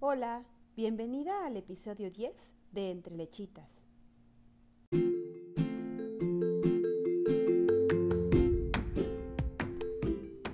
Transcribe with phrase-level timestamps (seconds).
[0.00, 0.44] Hola,
[0.76, 2.32] bienvenida al episodio 10
[2.70, 3.68] de Entre Lechitas.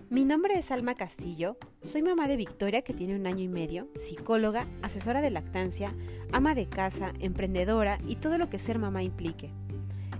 [0.08, 3.88] Mi nombre es Alma Castillo, soy mamá de Victoria que tiene un año y medio,
[3.96, 5.92] psicóloga, asesora de lactancia,
[6.32, 9.50] ama de casa, emprendedora y todo lo que ser mamá implique.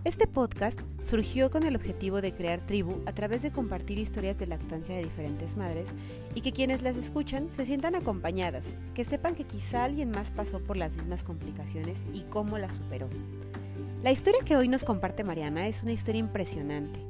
[0.05, 4.47] Este podcast surgió con el objetivo de crear tribu a través de compartir historias de
[4.47, 5.89] lactancia de diferentes madres
[6.35, 8.65] y que quienes las escuchan se sientan acompañadas,
[8.95, 13.09] que sepan que quizá alguien más pasó por las mismas complicaciones y cómo las superó.
[14.03, 17.01] La historia que hoy nos comparte Mariana es una historia impresionante.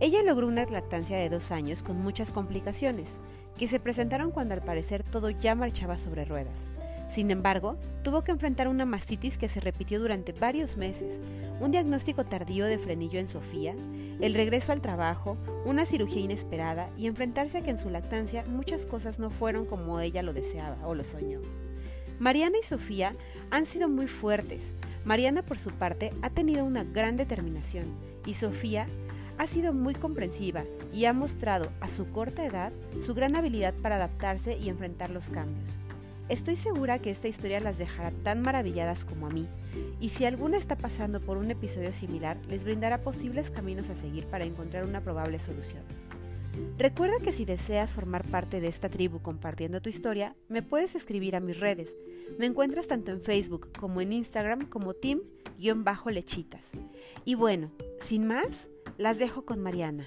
[0.00, 3.18] Ella logró una lactancia de dos años con muchas complicaciones,
[3.58, 6.56] que se presentaron cuando al parecer todo ya marchaba sobre ruedas.
[7.14, 11.18] Sin embargo, tuvo que enfrentar una mastitis que se repitió durante varios meses,
[11.60, 13.74] un diagnóstico tardío de frenillo en Sofía,
[14.20, 18.84] el regreso al trabajo, una cirugía inesperada y enfrentarse a que en su lactancia muchas
[18.86, 21.40] cosas no fueron como ella lo deseaba o lo soñó.
[22.18, 23.12] Mariana y Sofía
[23.50, 24.60] han sido muy fuertes.
[25.04, 27.86] Mariana, por su parte, ha tenido una gran determinación
[28.26, 28.86] y Sofía
[29.38, 32.72] ha sido muy comprensiva y ha mostrado a su corta edad
[33.06, 35.79] su gran habilidad para adaptarse y enfrentar los cambios.
[36.30, 39.48] Estoy segura que esta historia las dejará tan maravilladas como a mí,
[40.00, 44.26] y si alguna está pasando por un episodio similar, les brindará posibles caminos a seguir
[44.26, 45.82] para encontrar una probable solución.
[46.78, 51.34] Recuerda que si deseas formar parte de esta tribu compartiendo tu historia, me puedes escribir
[51.34, 51.92] a mis redes.
[52.38, 56.62] Me encuentras tanto en Facebook como en Instagram como team-lechitas.
[57.24, 57.72] Y bueno,
[58.02, 58.46] sin más,
[58.98, 60.06] las dejo con Mariana.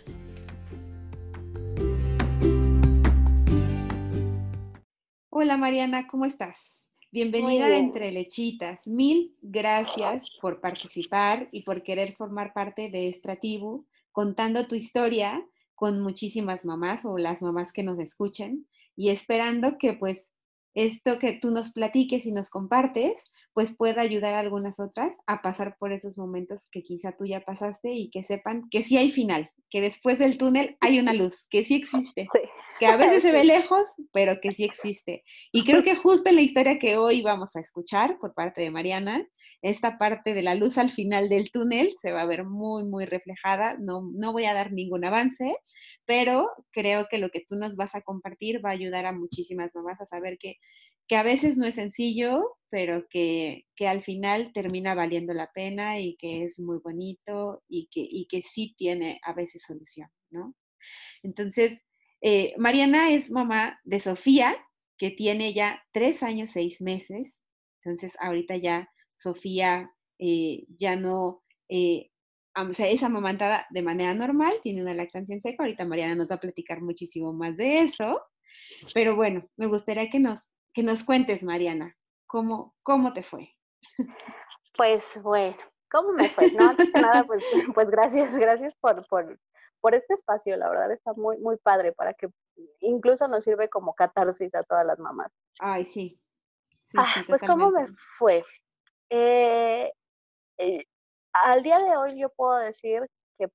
[5.36, 6.86] Hola Mariana, ¿cómo estás?
[7.12, 8.86] Bienvenida a Entre Lechitas.
[8.86, 15.44] Mil gracias por participar y por querer formar parte de esta tribu, contando tu historia
[15.74, 20.32] con muchísimas mamás o las mamás que nos escuchen y esperando que pues
[20.74, 25.42] esto que tú nos platiques y nos compartes, pues pueda ayudar a algunas otras a
[25.42, 29.12] pasar por esos momentos que quizá tú ya pasaste y que sepan que sí hay
[29.12, 32.28] final, que después del túnel hay una luz, que sí existe,
[32.80, 35.24] que a veces se ve lejos, pero que sí existe.
[35.52, 38.72] Y creo que justo en la historia que hoy vamos a escuchar por parte de
[38.72, 39.28] Mariana,
[39.62, 43.06] esta parte de la luz al final del túnel se va a ver muy, muy
[43.06, 43.76] reflejada.
[43.80, 45.56] No, no voy a dar ningún avance,
[46.06, 49.76] pero creo que lo que tú nos vas a compartir va a ayudar a muchísimas
[49.76, 50.58] mamás a saber que,
[51.08, 56.00] que a veces no es sencillo, pero que, que, al final termina valiendo la pena
[56.00, 60.56] y que es muy bonito y que, y que sí tiene a veces solución, ¿no?
[61.22, 61.82] Entonces,
[62.22, 64.56] eh, Mariana es mamá de Sofía,
[64.98, 67.42] que tiene ya tres años, seis meses.
[67.84, 72.12] Entonces, ahorita ya Sofía eh, ya no eh,
[72.56, 75.64] o sea, es amamantada de manera normal, tiene una lactancia en seco.
[75.64, 78.22] Ahorita Mariana nos va a platicar muchísimo más de eso.
[78.94, 81.96] Pero bueno, me gustaría que nos, que nos cuentes, Mariana,
[82.34, 83.56] ¿Cómo, cómo te fue?
[84.76, 85.56] Pues bueno,
[85.92, 86.52] ¿cómo me fue?
[86.54, 87.44] No, antes que nada, pues,
[87.76, 89.40] pues gracias, gracias por, por,
[89.80, 92.28] por este espacio, la verdad está muy, muy padre para que
[92.80, 95.32] incluso nos sirve como catarsis a todas las mamás.
[95.60, 96.20] Ay, sí.
[96.98, 97.86] ah, pues cómo me
[98.18, 98.44] fue.
[99.12, 99.94] Eh,
[100.58, 100.86] eh,
[101.34, 103.08] al día de hoy yo puedo decir
[103.38, 103.48] que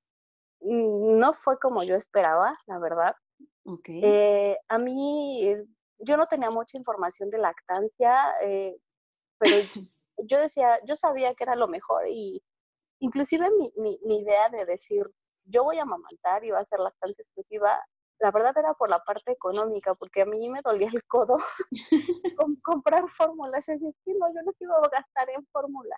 [0.61, 3.17] no fue como yo esperaba, la verdad.
[3.65, 4.01] Okay.
[4.05, 5.53] Eh, a mí
[5.99, 8.77] yo no tenía mucha información de lactancia, eh,
[9.39, 9.57] pero
[10.19, 12.43] yo decía, yo sabía que era lo mejor y
[13.01, 15.09] inclusive mi, mi, idea de decir,
[15.45, 17.81] yo voy a amamantar y va a ser lactancia exclusiva,
[18.21, 21.39] la verdad era por la parte económica, porque a mí me dolía el codo
[22.37, 23.67] con comprar fórmulas.
[23.67, 25.97] Yo decía, no, yo no quiero gastar en fórmula.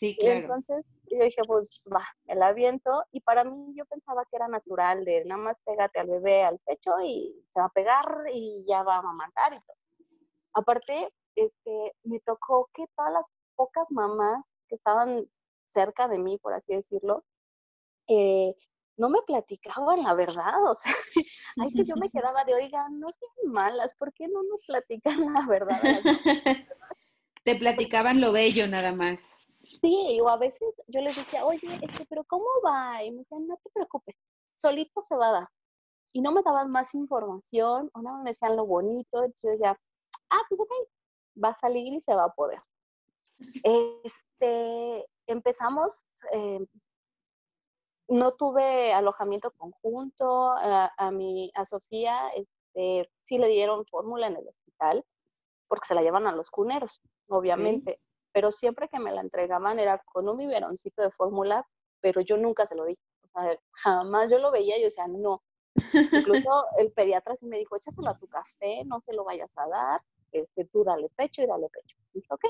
[0.00, 0.40] Sí, claro.
[0.40, 3.04] entonces yo dije, pues va, el aviento.
[3.12, 6.58] Y para mí yo pensaba que era natural, de nada más pégate al bebé al
[6.60, 9.76] pecho y se va a pegar y ya va a amamantar y todo.
[10.54, 15.28] Aparte, este, me tocó que todas las pocas mamás que estaban
[15.66, 17.22] cerca de mí, por así decirlo,
[18.08, 18.56] eh,
[18.96, 20.94] no me platicaban la verdad, o sea,
[21.58, 25.30] ay, que yo me quedaba de, oigan, no sean malas, ¿por qué no nos platican
[25.34, 25.78] la verdad?
[27.44, 29.39] Te platicaban lo bello nada más.
[29.70, 33.02] Sí, o a veces yo les decía, oye, este, pero ¿cómo va?
[33.04, 34.16] Y me decían, no te preocupes,
[34.56, 35.48] solito se va a dar.
[36.12, 39.80] Y no me daban más información, o nada me decían lo bonito, entonces yo decía,
[40.30, 40.72] ah, pues ok,
[41.42, 42.60] va a salir y se va a poder.
[43.62, 46.66] Este, empezamos, eh,
[48.08, 54.36] no tuve alojamiento conjunto, a, a, mi, a Sofía este, sí le dieron fórmula en
[54.36, 55.04] el hospital,
[55.68, 58.00] porque se la llevan a los cuneros, obviamente
[58.32, 61.66] pero siempre que me la entregaban era con un biberoncito de fórmula,
[62.00, 62.96] pero yo nunca se lo di.
[63.32, 65.42] O sea, jamás yo lo veía y yo decía, no.
[66.12, 69.68] Incluso el pediatra sí me dijo, échaselo a tu café, no se lo vayas a
[69.68, 70.02] dar.
[70.32, 71.96] este, tú dale pecho y dale pecho.
[72.12, 72.44] dije, ok.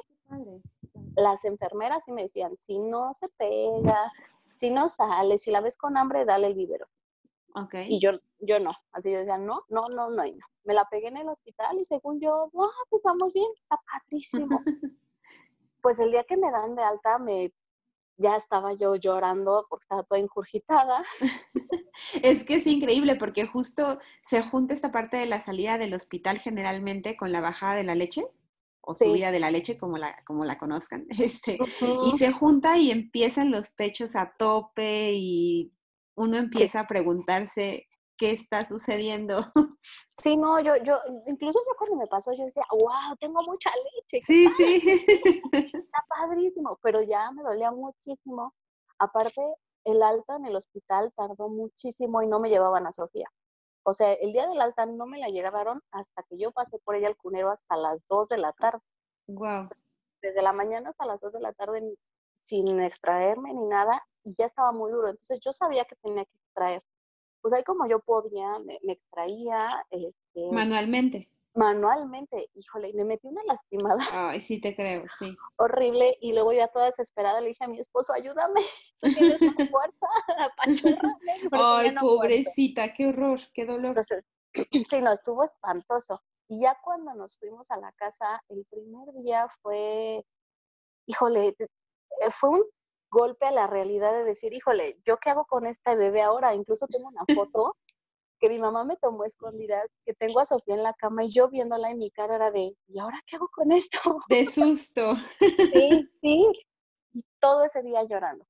[1.17, 4.13] Las enfermeras sí me decían, si no se pega,
[4.57, 6.87] si no sale, si la ves con hambre, dale el vivero.
[7.57, 7.75] Ok.
[7.89, 8.73] Y yo, yo no.
[8.93, 10.47] Así yo decía, no, no, no, no, y no.
[10.65, 14.49] Me la pegué en el hospital y según yo, ah, pues vamos bien, está padrísimo.
[15.83, 17.53] pues el día que me dan de alta, me
[18.21, 21.03] ya estaba yo llorando porque estaba toda incurgitada.
[22.23, 26.39] es que es increíble porque justo se junta esta parte de la salida del hospital
[26.39, 28.27] generalmente con la bajada de la leche
[28.83, 31.59] o subida de la leche, como la, como la conozcan, este,
[32.05, 35.73] y se junta y empiezan los pechos a tope y
[36.15, 37.90] uno empieza a preguntarse
[38.21, 39.37] qué está sucediendo.
[40.23, 44.21] Sí, no, yo, yo, incluso yo cuando me pasó, yo decía, wow, tengo mucha leche.
[44.21, 44.83] Sí, sí.
[45.51, 48.53] Está padrísimo, pero ya me dolía muchísimo.
[48.99, 49.41] Aparte,
[49.85, 53.31] el alta en el hospital tardó muchísimo y no me llevaban a Sofía.
[53.83, 56.97] O sea, el día del alta no me la llevaron hasta que yo pasé por
[56.97, 58.83] ella al cunero hasta las 2 de la tarde.
[59.27, 59.71] Wow.
[60.21, 61.97] Desde la mañana hasta las 2 de la tarde
[62.43, 65.09] sin extraerme ni nada y ya estaba muy duro.
[65.09, 66.83] Entonces yo sabía que tenía que extraer
[67.41, 69.85] pues ahí como yo podía, me, extraía.
[69.91, 71.31] Este, manualmente.
[71.55, 73.99] Manualmente, híjole, y me metí una lastimada.
[74.13, 75.37] Ay, sí te creo, sí.
[75.57, 78.61] Horrible, y luego ya toda desesperada le dije a mi esposo, ayúdame,
[79.39, 79.55] tienes una
[81.53, 83.89] Ay, pobrecita, qué horror, qué dolor.
[83.99, 84.25] Entonces,
[84.91, 86.23] sí, no, estuvo espantoso.
[86.49, 90.25] Y ya cuando nos fuimos a la casa, el primer día fue,
[91.07, 92.65] híjole, eh, fue un
[93.11, 96.55] golpe a la realidad de decir, híjole, ¿yo qué hago con esta bebé ahora?
[96.55, 97.77] Incluso tengo una foto
[98.41, 101.49] que mi mamá me tomó escondida, que tengo a Sofía en la cama y yo
[101.51, 103.99] viéndola en mi cara era de, ¿y ahora qué hago con esto?
[104.29, 105.15] De susto.
[105.39, 106.53] Sí, sí.
[107.13, 108.47] Y todo ese día llorando.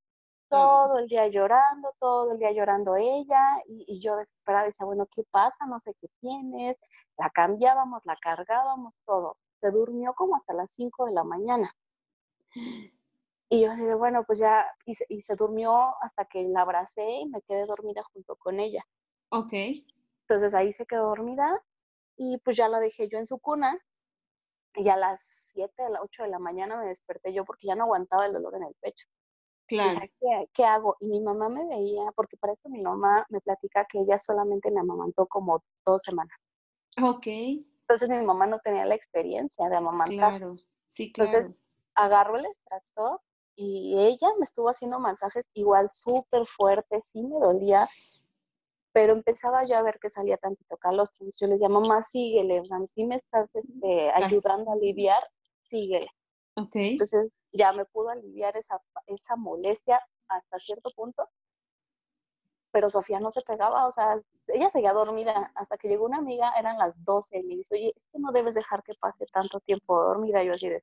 [0.49, 5.07] Todo el día llorando, todo el día llorando ella y, y yo desesperada decía, bueno,
[5.07, 5.65] ¿qué pasa?
[5.67, 6.77] No sé qué tienes.
[7.19, 9.37] La cambiábamos, la cargábamos, todo.
[9.61, 11.73] Se durmió como hasta las 5 de la mañana.
[13.53, 16.61] Y yo así de, bueno, pues ya, y se, y se, durmió hasta que la
[16.61, 18.87] abracé y me quedé dormida junto con ella.
[19.31, 19.53] Ok.
[20.23, 21.61] Entonces ahí se quedó dormida
[22.17, 23.77] y pues ya la dejé yo en su cuna.
[24.77, 27.75] Y a las 7, a las 8 de la mañana me desperté yo porque ya
[27.75, 29.05] no aguantaba el dolor en el pecho.
[29.67, 29.99] Claro.
[30.21, 30.97] ¿qué, ¿qué, hago?
[31.01, 34.71] Y mi mamá me veía, porque para esto mi mamá me platica que ella solamente
[34.71, 36.37] me amamantó como dos semanas.
[37.03, 37.27] Ok.
[37.27, 40.39] Entonces mi mamá no tenía la experiencia de amamantar.
[40.39, 40.57] Claro,
[40.87, 41.31] sí, claro.
[41.31, 41.61] Entonces
[41.95, 43.21] agarro el extractor
[43.63, 47.87] y ella me estuvo haciendo masajes igual súper fuertes, sí me dolía,
[48.93, 51.27] pero empezaba yo a ver que salía tantito calostro.
[51.39, 52.63] Yo les llamo, mamá, síguele,
[52.95, 55.23] si me estás este, ayudando a aliviar,
[55.65, 56.09] síguele.
[56.57, 56.93] Okay.
[56.93, 61.29] Entonces ya me pudo aliviar esa, esa molestia hasta cierto punto,
[62.73, 66.51] pero Sofía no se pegaba, o sea, ella seguía dormida hasta que llegó una amiga,
[66.59, 69.61] eran las 12 y me dice, oye, es que no debes dejar que pase tanto
[69.61, 70.43] tiempo dormida.
[70.45, 70.83] Yo así de,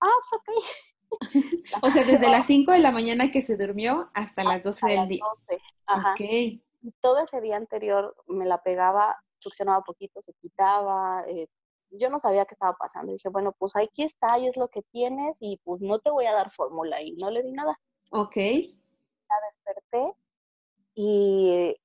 [0.00, 0.64] ah, pues ok.
[1.82, 5.08] o sea, desde las 5 de la mañana que se durmió hasta las 12 del
[5.08, 5.24] día.
[5.48, 5.62] 12.
[5.86, 6.14] Ajá.
[6.18, 6.62] Y
[7.00, 11.24] todo ese día anterior me la pegaba, succionaba poquito, se quitaba.
[11.26, 11.48] Eh,
[11.90, 13.12] yo no sabía qué estaba pasando.
[13.12, 16.26] Dije, bueno, pues aquí está y es lo que tienes y pues no te voy
[16.26, 17.78] a dar fórmula y no le di nada.
[18.10, 18.36] Ok.
[18.36, 20.14] La desperté
[20.94, 21.76] y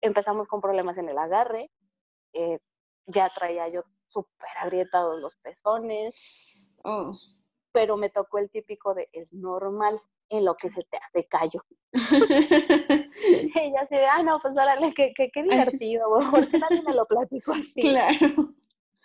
[0.00, 1.70] empezamos con problemas en el agarre.
[2.32, 2.58] Eh,
[3.06, 6.68] ya traía yo súper agrietados los pezones.
[6.84, 7.12] Oh
[7.76, 10.00] pero me tocó el típico de es normal
[10.30, 11.62] en lo que se te hace callo.
[13.52, 17.04] y ya se ah, no, pues órale, qué, qué, qué divertido, porque nadie me lo
[17.04, 17.82] platicó así.
[17.82, 18.54] Claro.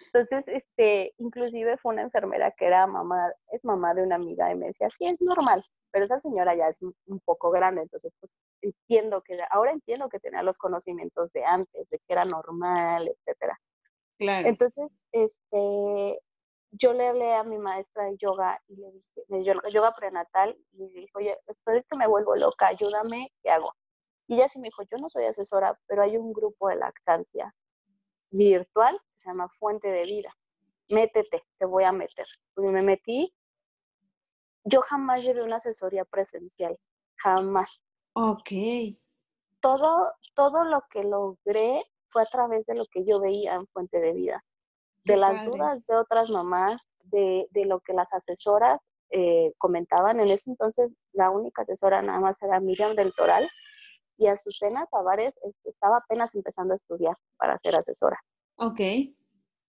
[0.06, 4.56] Entonces, este, inclusive fue una enfermera que era mamá, es mamá de una amiga y
[4.56, 8.32] me decía, sí, es normal, pero esa señora ya es un poco grande, entonces, pues,
[8.62, 13.60] entiendo que, ahora entiendo que tenía los conocimientos de antes, de que era normal, etcétera.
[14.18, 14.48] Claro.
[14.48, 16.22] Entonces, este,
[16.72, 20.78] yo le hablé a mi maestra de yoga y le dije, de yoga prenatal, y
[20.78, 23.74] le dije, oye, estoy que me vuelvo loca, ayúdame, ¿qué hago?
[24.28, 27.54] Y ella sí me dijo, yo no soy asesora, pero hay un grupo de lactancia
[28.30, 30.34] virtual que se llama Fuente de Vida.
[30.90, 32.26] Métete, te voy a meter.
[32.58, 33.34] Y me metí.
[34.64, 36.78] Yo jamás llevé una asesoría presencial,
[37.18, 37.84] jamás.
[38.14, 38.50] Ok.
[39.60, 44.00] Todo, todo lo que logré fue a través de lo que yo veía en Fuente
[44.00, 44.44] de Vida
[45.04, 48.80] de las dudas de otras mamás, de, lo que las asesoras
[49.10, 50.20] eh, comentaban.
[50.20, 53.50] En ese entonces la única asesora nada más era Miriam del Toral
[54.18, 58.20] y Azucena Tavares este, estaba apenas empezando a estudiar para ser asesora.
[58.58, 58.80] Ok.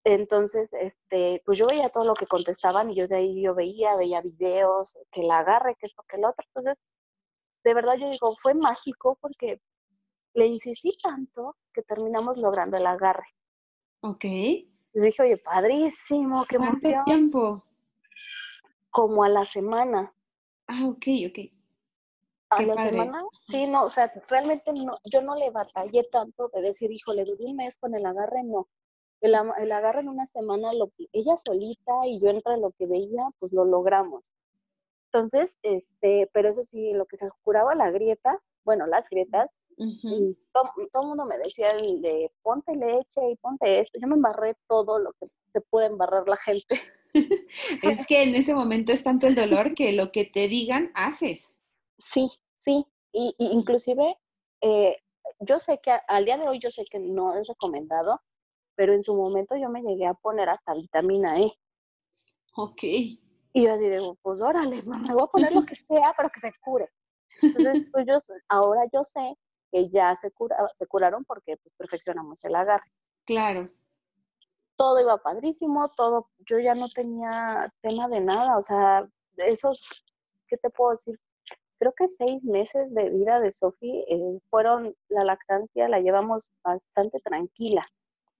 [0.04, 3.94] Entonces, este, pues yo veía todo lo que contestaban y yo de ahí yo veía,
[3.96, 6.44] veía videos, que la agarre, que esto, que el otro.
[6.48, 6.82] Entonces,
[7.64, 9.60] de verdad yo digo, fue mágico porque
[10.34, 13.26] le insistí tanto que terminamos logrando el agarre.
[14.00, 14.24] Ok.
[14.94, 17.04] Y dije, oye, padrísimo, qué ¿Cuánto emoción.
[17.04, 17.64] tiempo?
[18.90, 20.12] Como a la semana.
[20.66, 21.38] Ah, ok, ok.
[22.50, 22.90] A Qué la padre.
[22.90, 27.24] semana, sí, no, o sea, realmente no, yo no le batallé tanto de decir, híjole,
[27.24, 28.68] duré un mes con el agarre, no.
[29.22, 33.24] El, el agarre en una semana, lo ella solita y yo entre lo que veía,
[33.38, 34.30] pues lo logramos.
[35.06, 40.36] Entonces, este, pero eso sí, lo que se curaba la grieta, bueno, las grietas, Y
[40.52, 40.70] todo,
[41.02, 43.98] el mundo me decía el de ponte leche y ponte esto.
[44.00, 46.80] Yo me embarré todo lo que se puede embarrar la gente.
[47.82, 51.52] Es que en ese momento es tanto el dolor que lo que te digan, haces.
[51.98, 52.86] Sí, sí.
[53.12, 54.18] Y, y inclusive,
[54.62, 54.96] eh,
[55.40, 58.20] yo sé que a- al día de hoy yo sé que no es recomendado,
[58.74, 61.52] pero en su momento yo me llegué a poner hasta vitamina E.
[62.56, 62.82] Ok.
[62.84, 63.18] Y
[63.64, 66.52] yo así digo, pues órale, me voy a poner lo que sea, pero que se
[66.64, 66.88] cure.
[67.42, 68.16] Entonces, pues yo,
[68.48, 69.36] ahora yo sé
[69.72, 72.92] que ya se, cura, se curaron porque pues, perfeccionamos el agarre.
[73.24, 73.68] Claro.
[74.76, 80.04] todo iba padrísimo, todo, yo ya no tenía tema de nada, o sea, esos,
[80.48, 81.18] ¿qué te puedo decir?
[81.78, 87.20] Creo que seis meses de vida de Sofi eh, fueron, la lactancia la llevamos bastante
[87.20, 87.86] tranquila.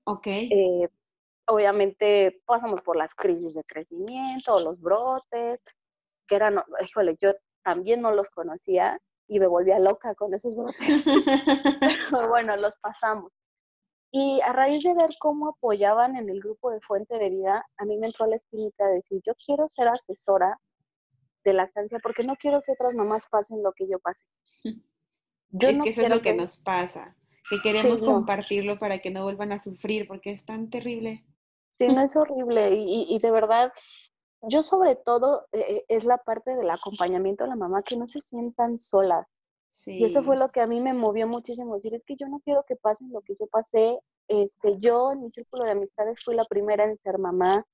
[0.05, 0.27] Ok.
[0.27, 0.89] Eh,
[1.47, 5.61] obviamente pasamos por las crisis de crecimiento, los brotes,
[6.27, 9.01] que eran, híjole, yo también no los conocía
[9.35, 10.77] y me volvía loca con esos brotes,
[12.11, 13.33] pero bueno, los pasamos.
[14.11, 17.85] Y a raíz de ver cómo apoyaban en el grupo de Fuente de Vida, a
[17.87, 20.61] mí me entró la espinita de decir, yo quiero ser asesora
[21.45, 24.25] de lactancia porque no quiero que otras mamás pasen lo que yo pasé.
[25.51, 27.17] Yo es no que eso es lo que nos pasa,
[27.51, 28.15] que queremos Sí, no.
[28.15, 31.25] compartirlo para que no vuelvan a sufrir, porque es tan terrible.
[31.79, 33.73] Sí, no es horrible y- y de verdad,
[34.43, 38.21] yo sobre todo eh, es la parte del acompañamiento a la mamá, que no se
[38.21, 39.27] sientan solas.
[39.69, 39.99] Sí.
[39.99, 42.41] Y eso fue lo que a mí me movió muchísimo, decir, es que yo no
[42.41, 43.99] quiero que pasen lo que yo pasé.
[44.29, 47.65] Este, yo en mi círculo de amistades fui la primera en ser mamá.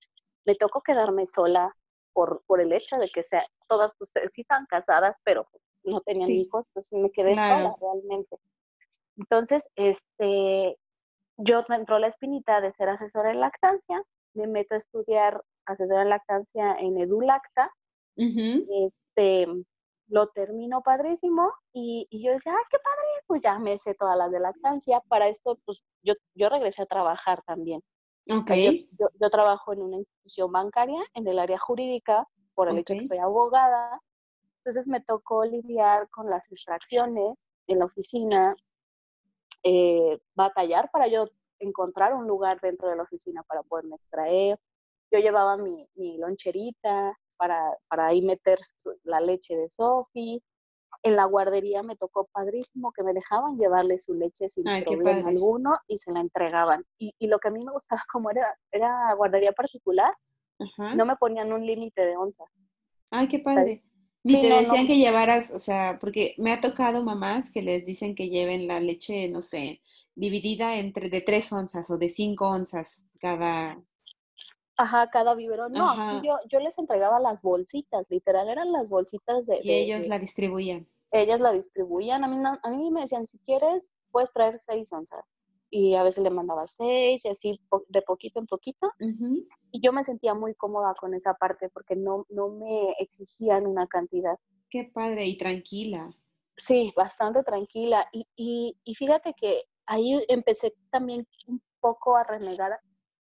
[0.44, 1.74] Me tocó quedarme sola
[2.12, 5.48] por, por el hecho de que sea, todas pues, sí estaban casadas, pero
[5.84, 6.40] no tenían Sí.
[6.40, 7.56] hijos, entonces me quedé Claro.
[7.56, 8.36] sola realmente.
[9.16, 10.78] Entonces, este,
[11.36, 14.02] yo me entró la espinita de ser asesora en lactancia,
[14.34, 17.70] me meto a estudiar asesora en lactancia en EduLacta,
[18.70, 19.46] este,
[20.08, 24.16] lo termino padrísimo y, y yo decía, ay, qué padre, pues ya me sé todas
[24.16, 25.00] las de lactancia.
[25.08, 27.82] Para esto, pues yo, yo regresé a trabajar también.
[28.28, 28.46] O Ok.
[28.46, 32.78] sea, yo, yo- yo trabajo en una institución bancaria, en el área jurídica, por el
[32.78, 34.00] hecho de que soy abogada.
[34.58, 37.34] Entonces me tocó lidiar con las infracciones
[37.66, 38.54] en la oficina,
[39.62, 41.26] eh, batallar para yo
[41.60, 44.58] encontrar un lugar dentro de la oficina para poderme extraer.
[45.10, 48.58] Yo llevaba mi, mi loncherita para, para ahí meter
[49.04, 50.42] la leche de Sofi.
[51.02, 55.28] En la guardería me tocó padrísimo que me dejaban llevarle su leche sin Ay, problema
[55.28, 56.84] alguno y se la entregaban.
[56.98, 60.14] Y, y lo que a mí me gustaba, como era, era guardería particular,
[60.58, 60.94] Ajá.
[60.94, 62.48] no me ponían un límite de onzas.
[63.10, 63.82] Ay, qué padre.
[64.24, 64.88] Ni Sí, te no, decían no.
[64.88, 68.80] que llevaras, o sea, porque me ha tocado mamás que les dicen que lleven la
[68.80, 69.80] leche, no sé,
[70.14, 73.80] dividida entre de tres onzas o de cinco onzas cada.
[74.76, 75.72] Ajá, cada biberón.
[75.72, 79.80] No, aquí yo, yo les entregaba las bolsitas, literal, eran las bolsitas de, Y de-
[79.82, 80.86] ellos de- la distribuían.
[81.12, 82.22] ellas la distribuían.
[82.24, 85.24] A mí, no- a mí me decían, si quieres, puedes traer seis onzas.
[85.70, 88.90] Y a veces le mandaba seis y así po- de poquito en poquito.
[89.70, 93.86] Y yo me sentía muy cómoda con esa parte porque no, no me exigían una
[93.86, 94.38] cantidad.
[94.70, 96.10] Qué padre y tranquila.
[96.56, 98.06] Sí, bastante tranquila.
[98.12, 102.78] Y, y, y fíjate que ahí empecé también un poco a renegar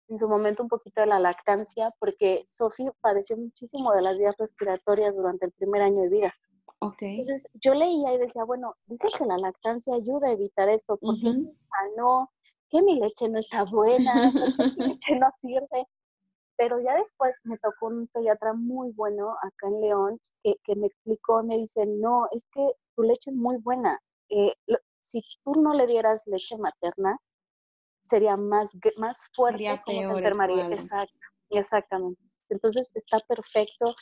[0.07, 4.35] en su momento un poquito de la lactancia porque Sofía padeció muchísimo de las vías
[4.37, 6.33] respiratorias durante el primer año de vida.
[6.81, 7.01] Ok.
[7.01, 11.15] Entonces yo leía y decía, bueno, dice que la lactancia ayuda a evitar esto, ¿por
[11.19, 12.31] qué hija no?
[12.69, 15.87] Que mi leche no está buena, ¿por qué mi leche no sirve?
[16.57, 20.87] Pero ya después me tocó un pediatra muy bueno acá en León que, que me
[20.87, 23.99] explicó, me dice, no, es que tu leche es muy buena.
[24.29, 27.17] Eh, lo- si tú no le dieras leche materna,
[28.03, 30.67] sería más, más fuerte Sería como se peor el enfermaría.
[30.69, 31.19] Exacto,
[31.49, 32.21] exactamente.
[32.49, 33.95] Entonces está perfecto.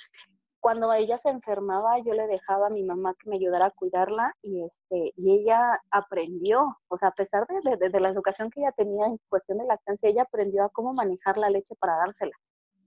[0.60, 4.36] Cuando ella se enfermaba, yo le dejaba a mi mamá que me ayudara a cuidarla
[4.42, 8.62] y, este, y ella aprendió, o sea, a pesar de, de- de la educación que
[8.62, 12.36] ella tenía en cuestión de lactancia, ella aprendió a cómo manejar la leche para dársela.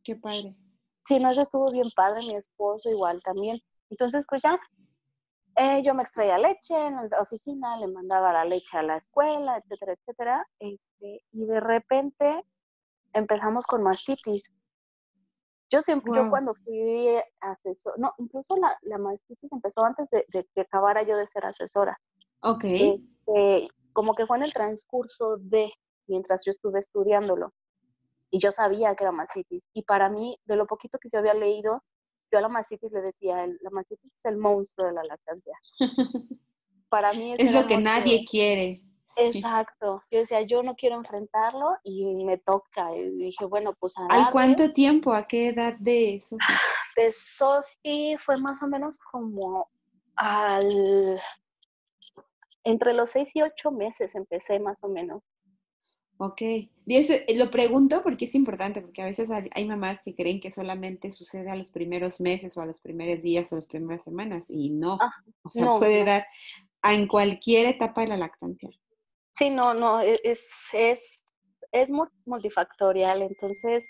[0.04, 0.56] Qué padre.
[1.06, 3.60] Sí, no, eso estuvo bien padre, mi esposo igual también.
[3.88, 4.58] Entonces, pues ya,
[5.56, 9.56] eh, yo me extraía leche en la oficina, le mandaba la leche a la escuela,
[9.58, 10.46] etcétera, etcétera.
[10.58, 12.44] este, y de repente
[13.12, 14.50] empezamos con mastitis.
[15.70, 20.44] Yo siempre, yo cuando fui asesor, no, incluso la, la mastitis empezó antes de, de
[20.54, 21.96] que acabara yo de ser asesora.
[22.42, 22.64] Ok.
[22.64, 25.72] Este, como que fue en el transcurso de,
[26.08, 27.52] mientras yo estuve estudiándolo.
[28.30, 29.62] y yo sabía que era mastitis.
[29.72, 31.82] Y para mí, de lo poquito que yo había leído,
[32.32, 35.54] yo a la mastitis le decía, la mastitis es el monstruo de la lactancia.
[36.88, 38.82] Para mí es lo que nadie quiere.
[39.17, 40.02] Exacto.
[40.11, 42.95] Yo decía, yo no quiero enfrentarlo y me toca.
[42.95, 45.12] Y dije, bueno, pues a ¿Al cuánto tiempo?
[45.12, 46.38] ¿A qué edad de Sofi?
[46.97, 49.71] De Sofi fue más o menos como
[50.17, 51.21] al...
[52.64, 55.23] Entre los seis y ocho meses empecé más o menos.
[56.19, 56.43] Ok.
[56.43, 60.40] Y eso eh, lo pregunto porque es importante, porque a veces hay mamás que creen
[60.40, 64.05] que solamente sucede a los primeros meses o a los primeros días o las primeras
[64.05, 64.99] semanas y no.
[65.00, 66.26] Ah, o sea, puede dar
[66.83, 68.69] en cualquier etapa de la lactancia.
[69.40, 70.44] Sí, no, no, e, es,
[70.75, 71.00] es,
[71.73, 71.90] es
[72.26, 73.87] multifactorial, entonces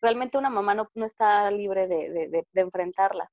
[0.00, 3.28] realmente una mamá no, no está libre de, de, enfrentarla.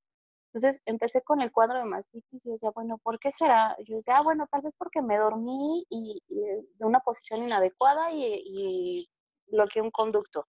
[0.48, 3.78] Entonces empecé con el cuadro de mastitis y decía, bueno, ¿por qué será?
[3.86, 8.42] Yo decía, ah, bueno, tal vez porque me dormí y, de una posición inadecuada y,
[8.44, 9.10] y
[9.52, 10.48] bloqueé un conducto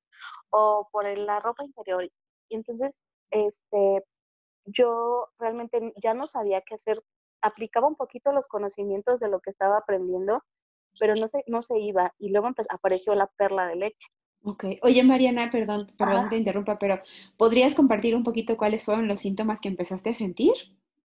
[0.51, 2.05] o por la ropa interior.
[2.49, 4.03] Y entonces, este,
[4.65, 7.03] yo realmente ya no sabía qué hacer.
[7.43, 10.43] Aplicaba un poquito los conocimientos de lo que estaba aprendiendo,
[10.99, 12.13] pero no se, no se iba.
[12.19, 14.07] Y luego apareció la perla de leche.
[14.45, 14.65] Ok.
[14.83, 17.01] Oye, Mariana, perdón, perdón te interrumpa, pero
[17.37, 20.53] ¿podrías compartir un poquito cuáles fueron los síntomas que empezaste a sentir?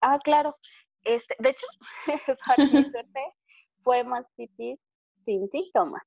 [0.02, 0.56] Ah, claro.
[1.04, 1.66] Este, de hecho,
[2.48, 3.22] para mi suerte,
[3.84, 4.80] fue mastitis
[5.26, 6.04] sin síntomas.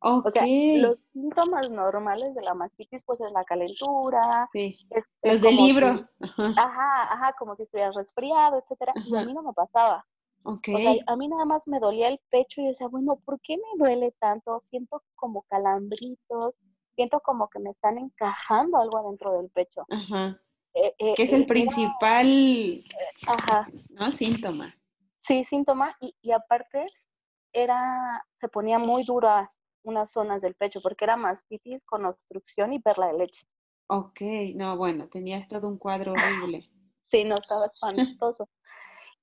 [0.00, 0.28] Okay.
[0.28, 4.48] O sea, los síntomas normales de la mastitis, pues es la calentura.
[4.52, 4.78] Sí.
[5.22, 6.08] los del libro.
[6.20, 7.12] Ajá.
[7.12, 8.92] ajá, como si estuvieras resfriado, etcétera.
[9.04, 10.06] Y a mí no me pasaba.
[10.50, 10.74] Okay.
[10.74, 13.38] O sea, a mí nada más me dolía el pecho y yo decía, bueno, ¿por
[13.42, 14.58] qué me duele tanto?
[14.62, 16.54] Siento como calambritos,
[16.94, 19.84] siento como que me están encajando algo adentro del pecho.
[19.90, 20.40] Ajá.
[20.72, 22.82] Eh, eh, que es el principal
[23.26, 23.68] ajá.
[23.90, 24.10] ¿no?
[24.10, 24.74] síntoma.
[25.18, 25.94] Sí, síntoma.
[26.00, 26.86] Y, y, aparte,
[27.52, 32.78] era, se ponía muy duras unas zonas del pecho, porque era mastitis con obstrucción y
[32.78, 33.46] perla de leche.
[33.88, 34.22] Ok,
[34.54, 36.70] no, bueno, tenías todo un cuadro horrible.
[37.04, 38.48] sí, no, estaba espantoso.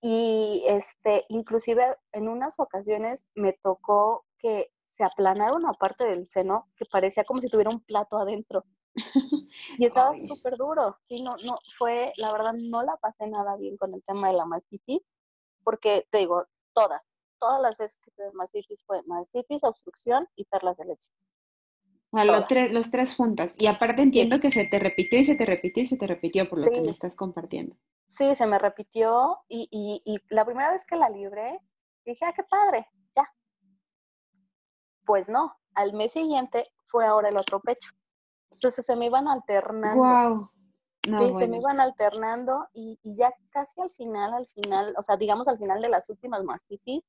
[0.07, 6.69] y este, inclusive en unas ocasiones me tocó que se aplanaron una parte del seno
[6.77, 8.63] que parecía como si tuviera un plato adentro.
[9.79, 10.95] Y estaba súper duro.
[11.01, 14.35] Sí, no, no, fue, la verdad, no la pasé nada bien con el tema de
[14.35, 15.01] la mastitis,
[15.63, 17.03] porque te digo, todas,
[17.39, 21.09] todas las veces que tuve mastitis fue mastitis, obstrucción y perlas de leche.
[22.23, 23.56] Los tres, los tres juntas.
[23.58, 26.47] Y aparte entiendo que se te repitió y se te repitió y se te repitió
[26.49, 27.75] por lo que me estás compartiendo.
[28.08, 31.60] Sí, se me repitió y, y, y la primera vez que la libré,
[32.06, 32.88] dije, ah, qué padre,
[35.06, 37.89] pues no, al mes siguiente fue ahora el otro pecho.
[38.51, 40.04] Entonces se me iban alternando.
[40.04, 40.49] Wow.
[41.04, 45.47] sí, se me iban alternando y, ya casi al final, al final, o sea, digamos
[45.47, 47.04] al final de las últimas mastitis,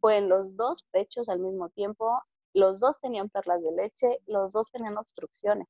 [0.00, 4.52] fue en los dos pechos al mismo tiempo, los dos tenían perlas de leche, los
[4.52, 5.66] dos tenían obstrucciones.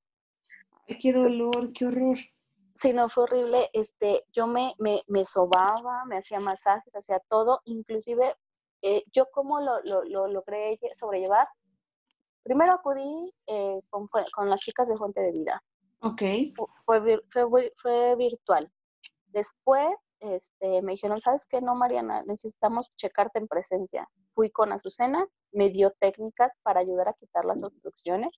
[0.88, 2.18] Ay, qué dolor, qué horror.
[2.74, 3.68] Sí, no, fue horrible.
[3.72, 8.34] Este, yo me, me, me sobaba, me hacía masajes, hacía todo, inclusive
[8.82, 11.46] eh, yo como lo, lo, lo logré sobrellevar,
[12.42, 15.62] Primero acudí eh, con, con, las chicas de Fuente de Vida.
[16.00, 16.22] Ok.
[16.86, 18.70] Fue, fue, fue virtual.
[19.26, 21.60] Después este, me dijeron, ¿sabes qué?
[21.60, 24.08] No, Mariana, necesitamos checarte en presencia.
[24.34, 28.30] Fui con Azucena, me dio técnicas para ayudar a quitar las obstrucciones.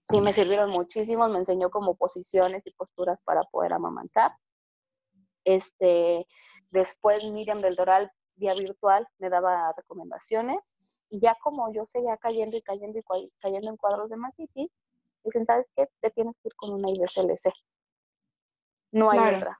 [0.00, 4.32] Sí, me sirvieron muchísimo, me enseñó como posiciones y posturas para poder amamantar.
[5.44, 6.26] Este,
[6.70, 10.76] después Miriam del Doral, vía virtual, me daba recomendaciones
[11.10, 14.70] y ya como yo seguía cayendo y cayendo y cayendo en cuadros de mastitis,
[15.24, 15.88] dicen, ¿sabes qué?
[16.00, 17.52] Te tienes que ir con una IBCLC.
[18.92, 19.58] No hay otra.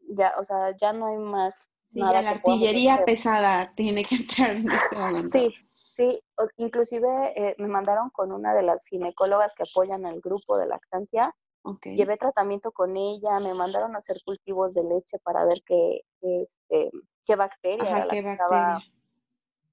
[0.00, 1.68] Ya, o sea, ya no hay más.
[1.84, 5.38] Sí, ya la artillería pesada tiene que entrar en este momento.
[5.38, 5.54] Sí,
[5.92, 6.22] sí.
[6.56, 11.34] Inclusive eh, me mandaron con una de las ginecólogas que apoyan al grupo de lactancia.
[11.64, 11.96] Okay.
[11.96, 16.90] Llevé tratamiento con ella, me mandaron a hacer cultivos de leche para ver qué, este,
[17.24, 18.82] qué bacteria era la que estaba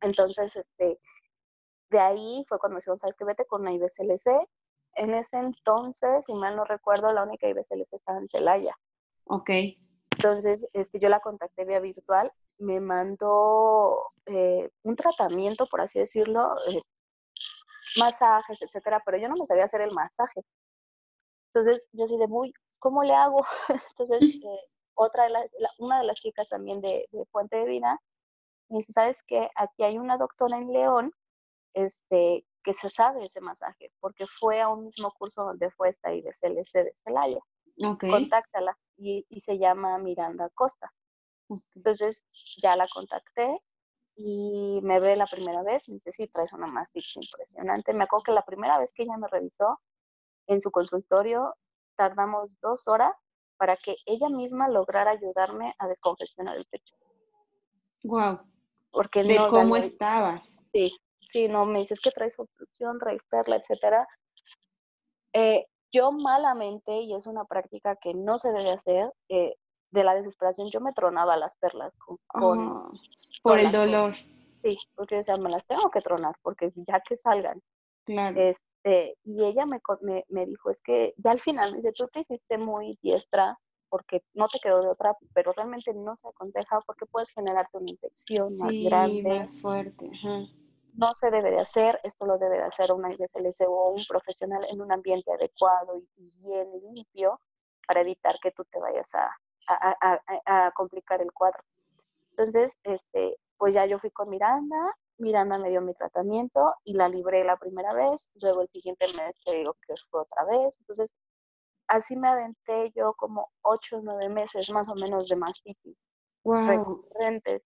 [0.02, 1.00] entonces, este,
[1.90, 3.26] de ahí fue cuando me dijeron, ¿sabes qué?
[3.26, 4.48] Vete con la IBCLC.
[4.96, 8.76] En ese entonces, si mal no recuerdo, la única IBCLC estaba en Celaya.
[9.26, 9.50] Ok.
[10.12, 16.56] Entonces, este, yo la contacté vía virtual, me mandó eh, un tratamiento, por así decirlo,
[16.70, 16.82] eh,
[17.98, 20.42] masajes, etcétera, pero yo no me sabía hacer el masaje.
[21.54, 23.44] Entonces, yo así de muy, ¿cómo le hago?
[23.98, 24.60] Entonces, eh,
[24.94, 25.46] otra de las,
[25.80, 28.00] una de las chicas también de, de Fuente de Vida
[28.70, 29.50] me dice, ¿sabes qué?
[29.56, 31.14] Aquí hay una doctora en León
[31.74, 36.14] este, que se sabe ese masaje, porque fue a un mismo curso donde fue esta
[36.14, 37.40] IBCLC de Celaya.
[37.82, 38.12] Okay.
[38.12, 40.92] Contáctala y, y, se llama Miranda Costa.
[41.76, 42.26] Entonces
[42.62, 43.62] ya la contacté
[44.16, 47.94] y me ve la primera vez, me dice, sí, traes una mastitis impresionante.
[47.94, 49.80] Me acuerdo que la primera vez que ella me revisó,
[50.48, 51.56] en su consultorio,
[51.96, 53.14] tardamos dos horas
[53.58, 56.96] para que ella misma lograra ayudarme a descongestionar el pecho.
[58.04, 58.40] Wow.
[58.92, 60.60] Porque de no cómo estabas.
[60.74, 64.08] Sí, sí, no, me dices que traes obstrucción, traes perla, etcétera.
[65.34, 69.56] Eh, yo malamente, y es una práctica que no se debe hacer, eh,
[69.92, 72.92] de la desesperación, yo me tronaba las perlas con, con- Oh,
[73.44, 74.16] por el dolor,
[74.62, 77.62] sí, porque yo decía, me las tengo que tronar, porque ya que salgan.
[78.06, 78.38] claro.
[78.38, 82.08] Este, y ella me, me, me dijo, es que ya al final me dice, tú
[82.08, 83.58] te hiciste muy diestra
[83.90, 87.90] porque no te quedó de otra, pero realmente no se aconseja porque puedes generarte una
[87.92, 89.30] infección más grande.
[89.30, 90.10] más fuerte.
[90.14, 90.46] Ajá.
[90.94, 94.66] no se debe de hacer, esto lo debe de hacer una IBCLC o un profesional
[94.70, 97.40] en un ambiente adecuado y, y bien limpio
[97.88, 99.30] para evitar que tú te vayas a,
[99.74, 101.64] a- a- a- complicar el cuadro.
[102.32, 104.78] Entonces, este, pues ya yo fui con Miranda,
[105.18, 109.36] Miranda me dio mi tratamiento y la libré la primera vez, luego el siguiente mes
[109.44, 110.78] te digo que fue otra vez.
[110.80, 111.14] Entonces,
[111.88, 115.98] así me aventé yo como ocho o nueve meses más o menos de mastitis
[116.44, 116.66] Wow.
[116.68, 117.62] recurrentes.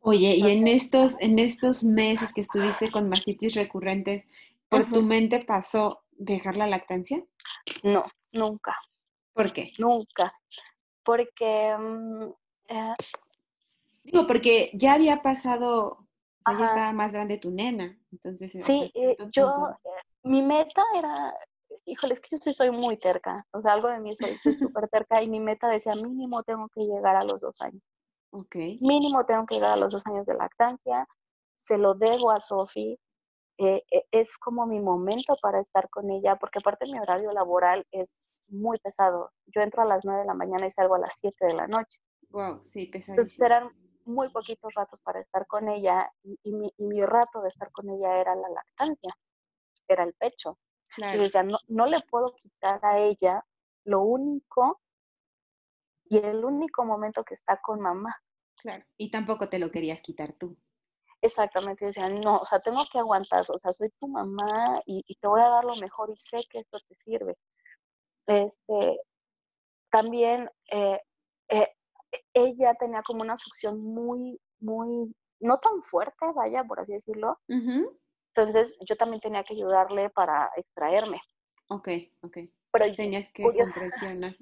[0.00, 4.26] Oye, y en estos, en estos meses que estuviste con mastitis recurrentes,
[4.68, 5.02] ¿por tu Ujú.
[5.08, 7.22] mente pasó dejar la lactancia?
[7.84, 8.76] No, nunca.
[9.34, 9.72] ¿Por qué?
[9.78, 10.34] Nunca.
[11.04, 12.24] Porque mm,
[12.68, 12.94] eh,
[14.04, 16.06] Digo, porque ya había pasado, o
[16.40, 19.48] sea, ya estaba más grande tu nena, entonces sí, eh, yo,
[19.84, 19.90] eh,
[20.24, 21.32] mi meta era,
[21.84, 24.88] híjole, es que yo sí soy muy terca, o sea, algo de mí soy súper
[24.88, 27.82] terca y mi meta decía mínimo tengo que llegar a los dos años,
[28.30, 31.06] Ok, mínimo tengo que llegar a los dos años de lactancia,
[31.58, 32.98] se lo debo a Sofi,
[33.58, 37.86] eh, eh, es como mi momento para estar con ella, porque aparte mi horario laboral
[37.92, 41.16] es muy pesado, yo entro a las 9 de la mañana y salgo a las
[41.18, 42.00] 7 de la noche.
[42.30, 43.46] wow, sí, Entonces pesadísimo.
[43.46, 43.70] eran
[44.04, 47.70] muy poquitos ratos para estar con ella y, y mi, y mi rato de estar
[47.72, 49.10] con ella era la lactancia,
[49.88, 50.58] era el pecho.
[51.10, 53.44] Y Claro, decía, no, no le puedo quitar a ella
[53.84, 54.80] lo único
[56.04, 58.14] y el único momento que está con mamá.
[58.56, 58.84] claro.
[58.96, 60.56] Y tampoco te lo querías quitar tú.
[61.20, 65.14] Exactamente, decía, no, o sea, tengo que aguantar, o sea, soy tu mamá y, y
[65.16, 67.36] te voy a dar lo mejor y sé que esto te sirve.
[68.26, 69.00] Este,
[69.90, 71.00] también eh,
[71.48, 71.68] eh,
[72.34, 77.38] ella tenía como una succión muy, muy, no tan fuerte, vaya, por así decirlo.
[77.48, 81.20] Entonces yo también tenía que ayudarle para extraerme.
[81.68, 81.88] Ok,
[82.22, 82.38] ok.
[82.72, 83.42] Pero Tenías que.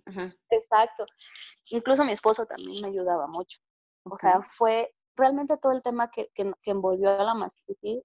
[0.07, 0.35] Ajá.
[0.51, 1.07] exacto.
[1.66, 3.59] Incluso mi esposo también me ayudaba mucho.
[4.05, 8.03] O sea, fue realmente todo el tema que, que, que envolvió a la mastitis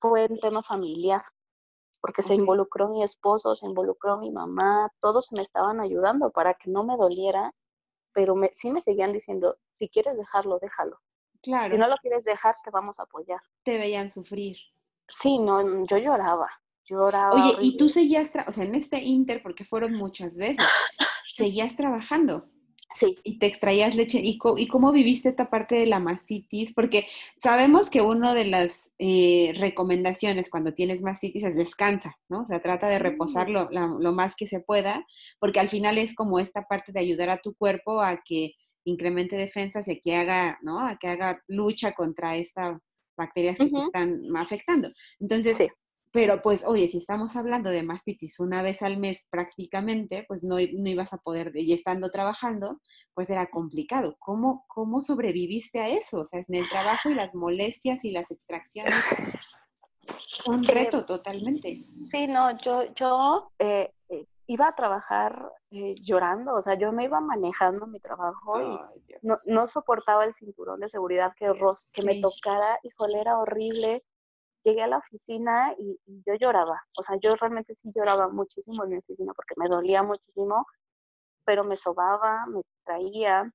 [0.00, 1.22] fue un tema familiar,
[2.02, 6.68] porque se involucró mi esposo, se involucró mi mamá, todos me estaban ayudando para que
[6.68, 7.54] no me doliera,
[8.12, 10.98] pero me, sí me seguían diciendo, si quieres dejarlo, déjalo.
[11.40, 13.40] Claro, Si no lo quieres dejar, te vamos a apoyar.
[13.62, 14.56] te veían sufrir.
[15.08, 16.50] Sí, no, yo lloraba,
[16.84, 17.30] lloraba.
[17.34, 20.58] Oye, y tú seguías, o sea, en este inter, porque fueron muchas veces,
[21.32, 22.50] seguías trabajando
[22.94, 24.20] Sí, y te extraías leche.
[24.22, 26.72] ¿Y, cómo viviste esta parte de la mastitis?
[26.74, 32.42] Porque sabemos que una de las eh, recomendaciones cuando tienes mastitis es descansa, ¿no?
[32.42, 33.52] O sea, trata de reposar Mm.
[33.52, 35.04] lo, la- lo más que se pueda,
[35.38, 38.52] porque al final es como esta parte de ayudar a tu cuerpo a que
[38.84, 40.80] incremente defensas y a que haga, ¿no?
[40.86, 42.78] A que haga lucha contra estas
[43.16, 44.90] bacterias que te están afectando.
[45.20, 45.68] Entonces, Sí.
[46.12, 50.56] Pero pues, oye, si estamos hablando de mastitis una vez al mes prácticamente, pues no,
[50.56, 52.80] no ibas a poder, y estando trabajando,
[53.14, 54.16] pues era complicado.
[54.18, 56.20] ¿Cómo, ¿Cómo sobreviviste a eso?
[56.20, 58.94] O sea, en el trabajo y las molestias y las extracciones,
[60.46, 61.84] un Eh, reto totalmente.
[62.10, 67.04] Sí, no, yo, yo eh, eh, iba a trabajar eh, llorando, o sea, yo me
[67.04, 68.78] iba manejando mi trabajo y
[69.22, 74.04] no, no soportaba el cinturón de seguridad que, ros- que me tocara, híjole, era horrible.
[74.64, 78.84] Llegué a la oficina y, y yo lloraba, o sea, yo realmente sí lloraba muchísimo
[78.84, 80.66] en mi oficina porque me dolía muchísimo,
[81.44, 83.52] pero me sobaba, me traía.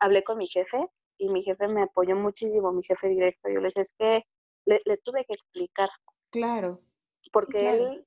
[0.00, 3.48] Hablé con mi jefe y mi jefe me apoyó muchísimo, mi jefe directo.
[3.50, 4.24] Yo le decía, es que
[4.66, 5.88] le, le tuve que explicar
[6.30, 6.80] Claro.
[7.32, 7.76] porque claro.
[7.76, 8.06] él,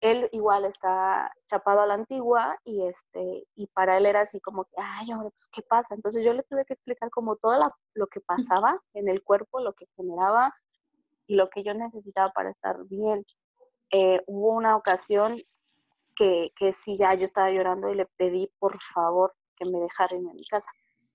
[0.00, 4.64] él igual está chapado a la antigua y este y para él era así como
[4.64, 5.94] que, ay, hombre, pues qué pasa.
[5.94, 9.60] Entonces yo le tuve que explicar como todo la- lo que pasaba en el cuerpo,
[9.60, 10.52] lo que generaba
[11.30, 13.24] y lo que yo necesitaba para estar bien.
[13.92, 15.40] Eh, hubo una ocasión
[16.16, 20.16] que, que sí ya yo estaba llorando y le pedí por favor que me dejara
[20.16, 20.68] irme a mi casa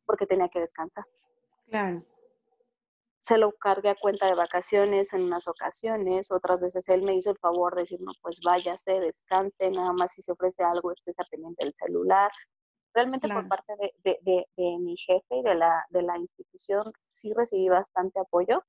[0.06, 1.04] porque tenía que descansar
[1.68, 2.06] Claro.
[3.20, 7.32] se lo cargué a cuenta de vacaciones en unas ocasiones, otras veces él me hizo
[7.32, 11.12] el favor de decir, no, pues váyase, descanse, nada más si se ofrece algo, esté
[11.30, 12.32] pendiente del celular.
[12.94, 13.42] Realmente Claro.
[13.42, 17.34] por parte de, de- de- de mi jefe y de la, de la institución sí
[17.34, 18.64] recibí bastante apoyo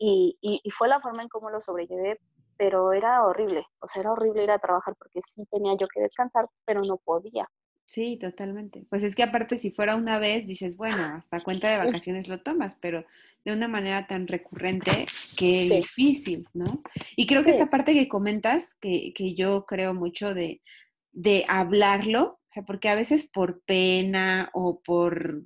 [0.00, 2.18] y, y- y fue la forma en cómo lo sobrellevé,
[2.56, 6.00] pero era horrible, o sea, era horrible ir a trabajar porque sí tenía yo que
[6.00, 7.48] descansar, pero no podía.
[7.86, 8.86] Sí, totalmente.
[8.88, 12.40] Pues es que aparte si fuera una vez, dices, bueno, hasta cuenta de vacaciones lo
[12.40, 13.04] tomas, pero
[13.44, 16.82] de una manera tan recurrente que difícil, ¿no?
[17.16, 20.60] Y creo que esta parte que comentas, que, que yo creo mucho de,
[21.12, 25.42] de hablarlo, o sea, porque a veces por pena o por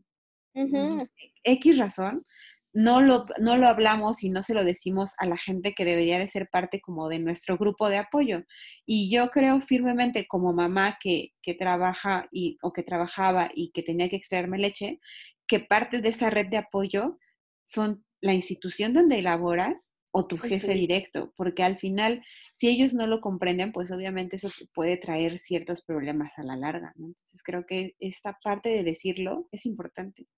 [1.45, 2.25] X razón,
[2.74, 6.18] no lo, no lo hablamos y no se lo decimos a la gente que debería
[6.18, 8.42] de ser parte como de nuestro grupo de apoyo.
[8.84, 13.84] Y yo creo firmemente como mamá que, que trabaja y, o que trabajaba y que
[13.84, 14.98] tenía que extraerme leche,
[15.46, 17.18] que parte de esa red de apoyo
[17.66, 23.06] son la institución donde laboras o tu jefe directo, porque al final, si ellos no
[23.08, 27.96] lo comprenden, pues obviamente eso puede traer ciertos problemas a la larga, Entonces creo que
[27.98, 30.28] esta parte de decirlo es importante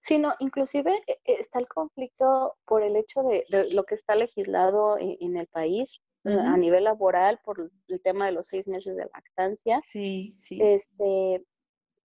[0.00, 4.96] sino inclusive eh, eh, está el conflicto por el hecho de, lo que está legislado
[4.98, 9.06] en, el país eh, a nivel laboral por el tema de los seis meses de
[9.12, 9.80] lactancia.
[9.90, 10.58] Sí, sí.
[10.60, 11.44] Este,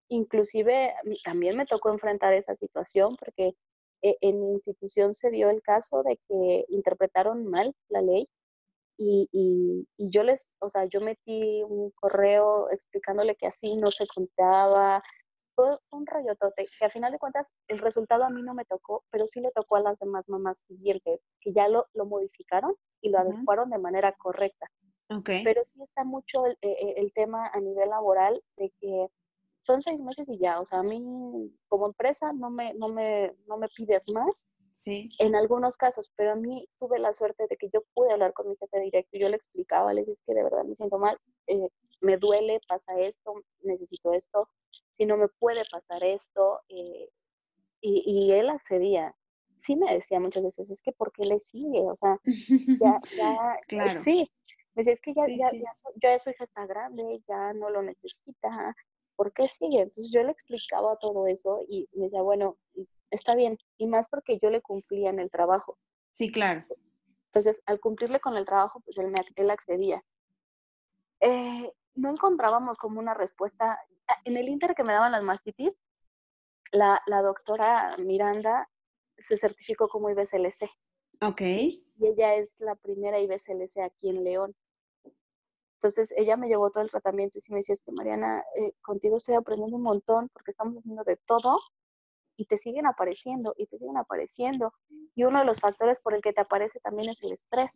[0.09, 3.53] inclusive también me tocó enfrentar esa situación porque
[4.01, 8.27] en mi institución se dio el caso de que interpretaron mal la ley
[8.97, 13.87] y, y, y, yo les, o sea, yo metí un correo explicándole que así no
[13.91, 15.01] se contaba,
[15.55, 19.03] fue un rayotote que a final de cuentas el resultado a mí no me tocó,
[19.09, 23.09] pero sí le tocó a las demás mamás siguientes, que ya lo, lo modificaron y
[23.09, 24.69] lo adecuaron de manera correcta.
[25.09, 25.43] Okay.
[25.43, 29.07] Pero sí está mucho el, eh, eh, el, tema a nivel laboral de que
[29.61, 31.01] son seis meses y ya, o sea, a mí
[31.67, 34.47] como empresa no me, no me, no me pides más.
[34.71, 35.09] Sí.
[35.19, 38.49] En algunos casos, pero a mí tuve la suerte de que yo pude hablar con
[38.49, 41.15] mi jefe directo y yo le explicaba, les dije que de verdad me siento mal,
[41.45, 41.69] eh,
[42.01, 44.49] me duele, pasa esto, necesito esto,
[44.97, 46.61] si no me puede pasar esto.
[46.69, 47.09] Eh,
[47.81, 49.15] y, él accedía.
[49.55, 51.81] Sí me decía muchas veces, es que ¿por qué le sigue?
[51.81, 53.99] O sea, ya, ya, claro.
[53.99, 54.29] sí.
[54.73, 55.51] Me decía, es que ya, ya,
[56.01, 58.75] Ya, su, hija está grande, ya no lo necesita,
[59.15, 59.81] ¿por qué sigue?
[59.81, 62.57] Entonces yo le explicaba todo eso y me decía, bueno,
[63.11, 65.77] está bien, y más porque yo le cumplía en el trabajo.
[66.09, 66.65] Sí, claro.
[67.27, 70.03] Entonces, al cumplirle con el trabajo, pues él, me, él accedía.
[71.19, 73.79] Eh, no encontrábamos como una respuesta.
[74.25, 75.71] En el inter que me daban las mastitis,
[76.71, 78.69] la, la doctora Miranda
[79.17, 80.69] se certificó como IBCLC.
[81.21, 81.41] Ok.
[81.41, 84.55] Y ella es la primera IBCLC aquí en León.
[85.75, 88.73] Entonces ella me llevó todo el tratamiento y sí me decía, es que Mariana, eh,
[88.81, 91.59] contigo estoy aprendiendo un montón porque estamos haciendo de todo
[92.37, 94.73] y te siguen apareciendo y te siguen apareciendo.
[95.13, 97.71] Y uno de los factores por el que te aparece también es el estrés.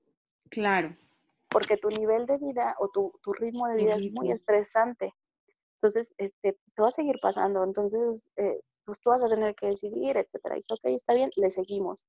[0.50, 0.96] Claro
[1.50, 5.14] porque tu nivel de vida o tu, tu ritmo de vida es muy estresante.
[5.78, 7.64] Entonces, este, pues, te va a seguir pasando.
[7.64, 10.56] Entonces, eh, pues tú vas a tener que decidir, etcétera.
[10.56, 12.06] Y dice, ok, está bien, le seguimos.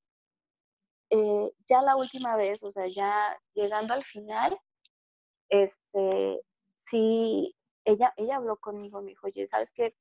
[1.11, 4.59] Eh, ya la última vez, o sea, ya llegando al final,
[5.49, 6.43] este,
[6.77, 7.55] sí,
[7.85, 9.95] ella, ella habló conmigo, me dijo, oye, ¿sabes qué?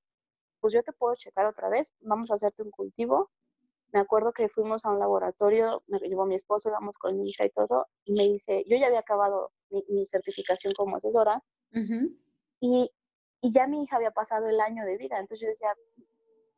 [0.60, 3.32] Pues yo te puedo checar otra vez, vamos a hacerte un cultivo
[3.94, 7.46] me acuerdo que fuimos a un laboratorio, me llevó mi esposo, íbamos con mi hija
[7.46, 11.42] y todo, y me dice, yo ya había acabado mi, certificación como asesora,
[12.60, 12.92] y,
[13.42, 15.74] y, ya mi hija había pasado el año de vida, entonces yo decía,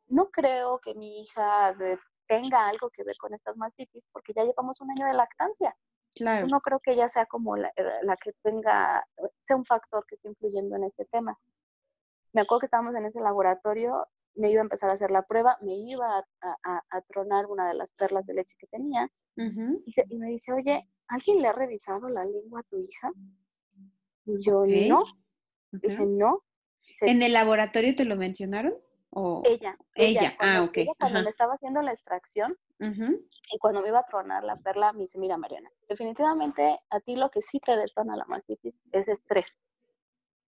[0.08, 1.74] no creo que mi hija
[2.26, 5.76] tenga algo que ver con estas mastitis, porque ya llevamos un año de lactancia.
[6.14, 6.46] Claro.
[6.48, 9.06] No creo que ella sea como la, la que tenga,
[9.40, 11.38] sea un factor que esté influyendo en este tema.
[12.32, 15.58] Me acuerdo que estábamos en ese laboratorio me iba a empezar a hacer la prueba,
[15.60, 19.10] me iba a, tronar una de las perlas de leche que tenía.
[19.36, 23.12] y, me dice, oye, ¿alguien le ha revisado la lengua a tu hija?
[24.26, 25.04] Y yo, no.
[25.72, 26.42] Dije, no.
[27.00, 28.74] ¿En el laboratorio te lo mencionaron?
[29.10, 29.42] ¿O?
[29.44, 30.36] Ella, ella.
[30.38, 30.96] ah, ok.
[30.98, 35.02] cuando me estaba haciendo la extracción y cuando me iba a tronar la perla, me
[35.02, 39.58] dice, mira, Mariana, definitivamente a ti lo que sí te detona la mastitis es estrés.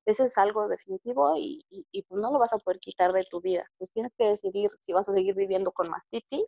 [0.06, 3.40] Eso es algo definitivo y, y, pues no lo vas a poder quitar de tu
[3.40, 3.70] vida.
[3.78, 6.44] Pues tienes que decidir si vas a seguir viviendo con mastitis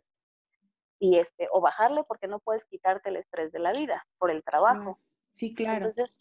[0.99, 4.43] y este, o bajarle porque no puedes quitarte el estrés de la vida por el
[4.43, 4.99] trabajo.
[5.29, 5.87] Sí, claro.
[5.87, 6.19] Entonces,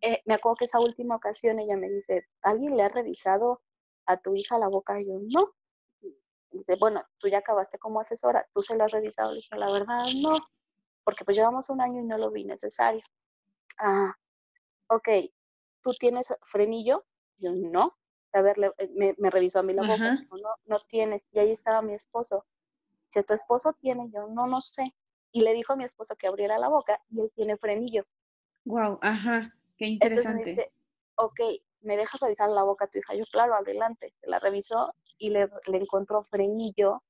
[0.00, 3.62] eh, me acuerdo que esa última ocasión ella me dice, ¿alguien le ha revisado
[4.06, 5.00] a tu hija la boca?
[5.00, 5.54] Y yo, no.
[6.50, 9.30] dice, bueno, tú ya acabaste como asesora, tú se lo has revisado.
[9.30, 10.36] Le dije, la verdad, no,
[11.04, 13.02] porque pues llevamos un año y no lo vi necesario.
[13.78, 14.14] Ah,
[14.88, 15.08] ok,
[15.82, 17.04] ¿tú tienes frenillo?
[17.38, 17.96] Yo, no.
[18.32, 20.14] A ver, eh, me, me revisó a mí la boca.
[20.30, 21.24] No, no tienes.
[21.30, 22.44] Y ahí estaba mi esposo.
[23.10, 24.84] Si tu esposo tiene, yo, no, no sé.
[25.30, 28.04] Y le dijo a mi esposo que abriera la boca y él tiene frenillo.
[28.64, 30.50] Wow, ajá, qué interesante.
[30.50, 30.72] Entonces
[31.16, 31.40] ok,
[31.82, 33.14] ¿me dejas revisar la boca a tu hija?
[33.14, 34.14] Yo, claro, adelante.
[34.20, 37.02] Se la revisó y le, le encontró frenillo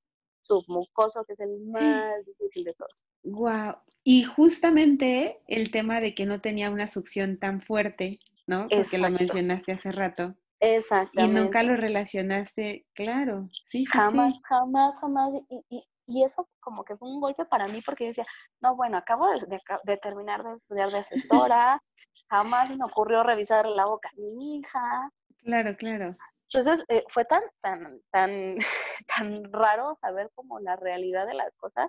[0.43, 3.05] submucoso, que es el más difícil de todos.
[3.23, 3.77] Wow.
[4.03, 8.69] Y justamente el tema de que no tenía una succión tan fuerte, ¿no?
[8.69, 10.35] Porque lo mencionaste hace rato.
[10.61, 11.41] Exactamente.
[11.41, 14.41] Y nunca lo relacionaste, claro, sí, sí, jamás, sí.
[14.45, 15.35] jamás, jamás.
[15.69, 18.27] Y, y, eso como que fue un golpe para mí porque yo decía,
[18.61, 21.83] no, bueno, acabo de, de, terminar de estudiar de asesora,
[22.31, 25.11] jamás me ocurrió revisar la boca a mi hija.
[25.43, 26.17] Claro, claro.
[26.53, 28.57] Entonces eh, fue tan, tan, tan,
[29.17, 31.89] tan raro saber como la realidad de las cosas.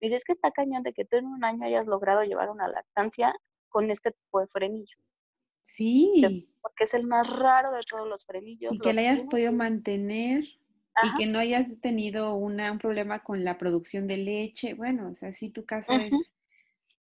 [0.00, 2.68] Dices es que está cañón de que tú en un año hayas logrado llevar una
[2.68, 3.34] lactancia
[3.68, 4.96] con este tipo de frenillo.
[5.62, 6.48] Sí.
[6.60, 8.72] Porque es el más raro de todos los frenillos.
[8.72, 10.44] Y que la hayas podido mantener
[11.02, 14.74] y que no hayas tenido una, un problema con la producción de leche.
[14.74, 16.12] Bueno, o sea, sí, tu caso es...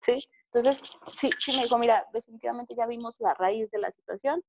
[0.00, 0.82] Sí, entonces,
[1.16, 4.42] sí, sí me dijo, mira, definitivamente ya vimos la raíz de la situación.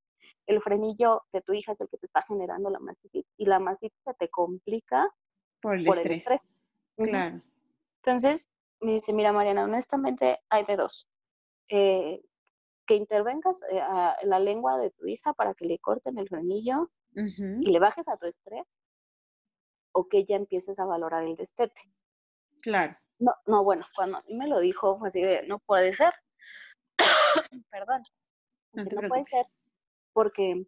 [0.47, 3.59] El frenillo de tu hija es el que te está generando la mastitis y la
[3.59, 5.07] mastitis se te complica
[5.61, 6.25] por el estrés.
[6.97, 7.41] Claro.
[7.97, 8.47] Entonces,
[8.81, 11.07] me dice, mira, Mariana, honestamente hay de dos.
[11.69, 12.21] Eh,
[12.85, 16.89] que intervengas eh, a la lengua de tu hija para que le corten el frenillo
[17.15, 18.65] y le bajes a tu estrés,
[19.93, 21.81] o que ya empieces a valorar el destete.
[22.61, 22.97] Claro.
[23.19, 26.13] No, no, bueno, cuando a mí me lo dijo, fue así de, no puede ser.
[27.71, 28.03] Perdón.
[28.73, 29.45] No, no puede ser
[30.13, 30.65] porque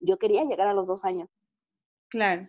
[0.00, 1.28] yo quería llegar a los dos años.
[2.08, 2.48] Claro.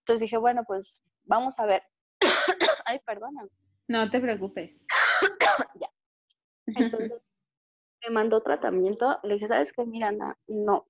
[0.00, 1.82] Entonces dije, bueno, pues vamos a ver.
[2.84, 3.46] Ay, perdona.
[3.88, 4.82] No te preocupes.
[5.80, 5.90] ya.
[6.66, 7.12] Entonces
[8.02, 9.18] me mandó tratamiento.
[9.22, 10.38] Le dije, ¿sabes qué, Miranda?
[10.46, 10.86] No,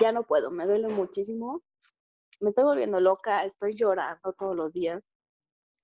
[0.00, 1.62] ya no puedo, me duele muchísimo.
[2.44, 5.02] Me estoy volviendo loca, estoy llorando todos los días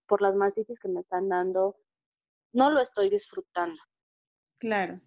[0.06, 1.74] por las mastitis que me están dando.
[2.52, 3.80] No lo estoy disfrutando.
[4.58, 5.00] Claro.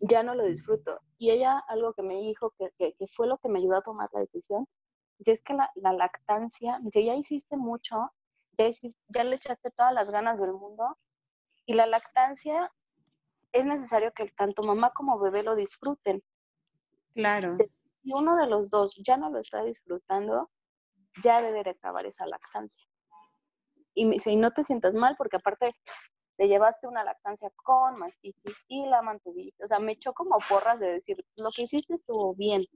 [0.00, 0.98] Ya no lo disfruto.
[1.18, 4.08] Y ella, algo que me dijo, que, que, fue lo que me ayudó a tomar
[4.14, 4.66] la decisión,
[5.18, 8.10] dice, es que la, la lactancia, dice, ya hiciste mucho,
[8.52, 10.96] ya, hiciste, ya le echaste todas las ganas del mundo,
[11.66, 12.72] y la lactancia
[13.52, 16.22] es necesario que tanto mamá como bebé lo disfruten.
[17.12, 17.54] Claro.
[17.54, 20.48] Si uno de los dos ya no lo está disfrutando,
[21.22, 22.86] ya debe de acabar esa lactancia.
[23.94, 25.74] Y me dice, y no te sientas mal porque aparte
[26.36, 29.64] te llevaste una lactancia con mastitis y la mantuviste.
[29.64, 32.66] O sea, me echó como porras de decir, lo que hiciste estuvo bien.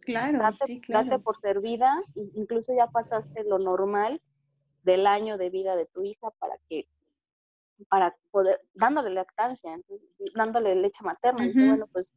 [0.00, 1.08] Claro, date, sí, claro.
[1.08, 4.20] Date por servida e incluso ya pasaste lo normal
[4.82, 6.86] del año de vida de tu hija para que
[7.88, 11.44] para poder, dándole lactancia, entonces, dándole leche materna.
[11.44, 12.12] y bueno, pues,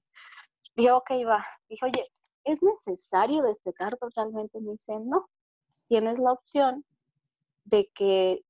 [0.76, 1.46] dije, ok, va.
[1.68, 2.12] Dije, oye,
[2.46, 4.60] ¿es necesario destetar totalmente?
[4.62, 5.28] Me dice, no,
[5.90, 6.86] tienes la opción
[7.66, 8.46] de que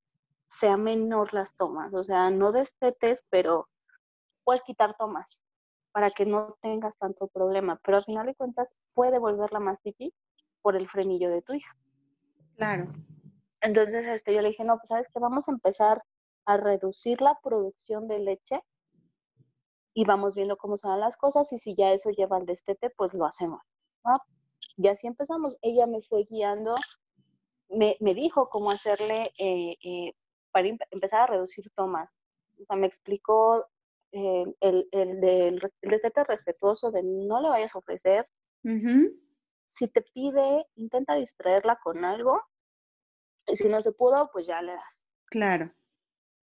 [0.46, 3.68] sea menor las tomas, o sea, no destetes, pero
[4.44, 5.40] puedes quitar tomas
[5.92, 10.12] para que no tengas tanto problema, pero al final de cuentas puede volver la mastitis
[10.62, 11.76] por el frenillo de tu hija.
[12.56, 12.92] Claro.
[13.60, 16.02] Entonces, este, yo le dije, no, pues sabes que vamos a empezar
[16.46, 18.62] a reducir la producción de leche
[19.94, 22.90] y vamos viendo cómo se dan las cosas y si ya eso lleva al destete,
[22.90, 23.60] pues lo hacemos.
[24.76, 25.56] Y así empezamos.
[25.62, 26.74] Ella me fue guiando,
[27.70, 30.14] me, me dijo cómo hacerle eh, eh,
[30.50, 32.12] para empezar a reducir tomas.
[32.60, 33.66] O sea, me explicó
[34.12, 38.28] eh, el, el, del destete respetuoso de no le vayas a ofrecer.
[39.64, 42.42] Si te pide, intenta distraerla con algo.
[43.46, 45.04] Y si no se pudo, pues ya le das.
[45.26, 45.72] Claro.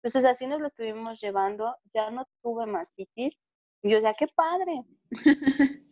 [0.04, 3.36] Entonces así nos lo estuvimos llevando, ya no tuve mastitis.
[3.82, 4.84] Y yo, o sea, qué padre.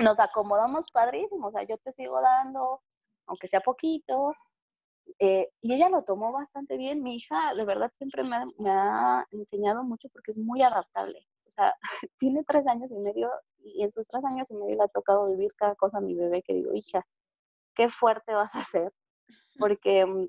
[0.00, 2.82] nos acomodamos padrísimo, o sea, yo te sigo dando,
[3.26, 4.34] aunque sea poquito.
[5.18, 7.02] Eh, y ella lo tomó bastante bien.
[7.02, 8.36] Mi hija, de verdad, siempre me
[8.70, 11.26] ha, enseñado mucho porque es muy adaptable.
[11.46, 11.74] O sea,
[12.18, 15.28] tiene tres años y medio y en sus tres años y medio le ha tocado
[15.30, 17.06] vivir cada cosa a mi bebé que digo, hija,
[17.74, 18.92] qué fuerte vas a ser.
[19.58, 20.26] Porque mm,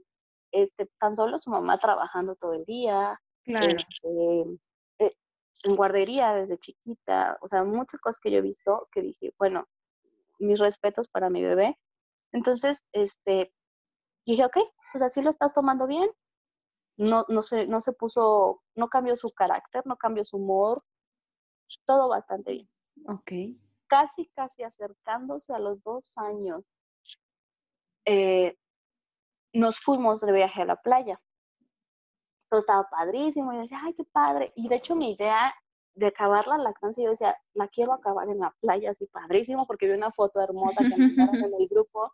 [0.51, 4.45] este, tan solo su mamá trabajando todo el día, este,
[4.99, 5.15] eh,
[5.63, 9.67] en guardería desde chiquita, o sea, muchas cosas que yo he visto que dije, bueno,
[10.39, 11.77] mis respetos para mi bebé.
[12.31, 13.53] Entonces, este,
[14.25, 14.57] dije, ok,
[14.91, 16.09] pues así lo estás tomando bien.
[16.95, 20.83] No, no, se, no se puso, no cambió su carácter, no cambió su humor,
[21.85, 22.69] todo bastante bien.
[23.07, 23.57] Ok.
[23.87, 26.63] Casi, casi acercándose a los dos años,
[28.05, 28.57] eh,
[29.53, 31.19] nos fuimos de viaje a la playa.
[32.49, 33.51] Todo estaba padrísimo.
[33.51, 34.51] Y yo decía, ay, qué padre.
[34.55, 35.53] Y de hecho, mi idea
[35.95, 39.87] de acabar la lactancia, yo decía, la quiero acabar en la playa, así padrísimo, porque
[39.87, 42.11] vi una foto hermosa que mandaron en el grupo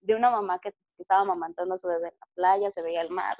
[0.00, 0.72] de una mamá que,
[1.02, 3.36] estaba mamantando a su bebé en la playa, se veía el mar.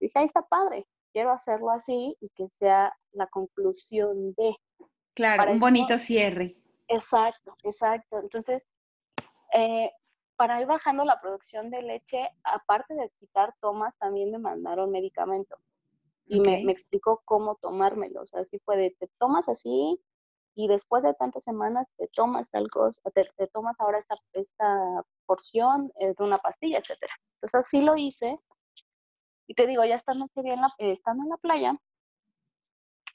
[0.00, 4.56] Y dije, ahí está padre, quiero hacerlo así y que sea la conclusión de.
[5.14, 6.56] Claro, un bonito cierre.
[6.86, 8.20] Exacto, exacto.
[8.20, 8.66] Entonces,
[9.52, 9.90] eh,
[10.36, 15.56] para ir bajando la producción de leche, aparte de quitar tomas, también me mandaron medicamento.
[16.26, 18.20] Y me, me, explicó cómo tomármelo.
[18.22, 19.98] O sea, así fue de, te tomas así
[20.58, 25.04] y después de tantas semanas te tomas tal cosa, te, te tomas ahora esta, esta
[25.24, 27.14] porción de una pastilla, etcétera.
[27.34, 28.40] Entonces así lo hice.
[29.46, 31.80] Y te digo, ya estando, en la, estando en la playa,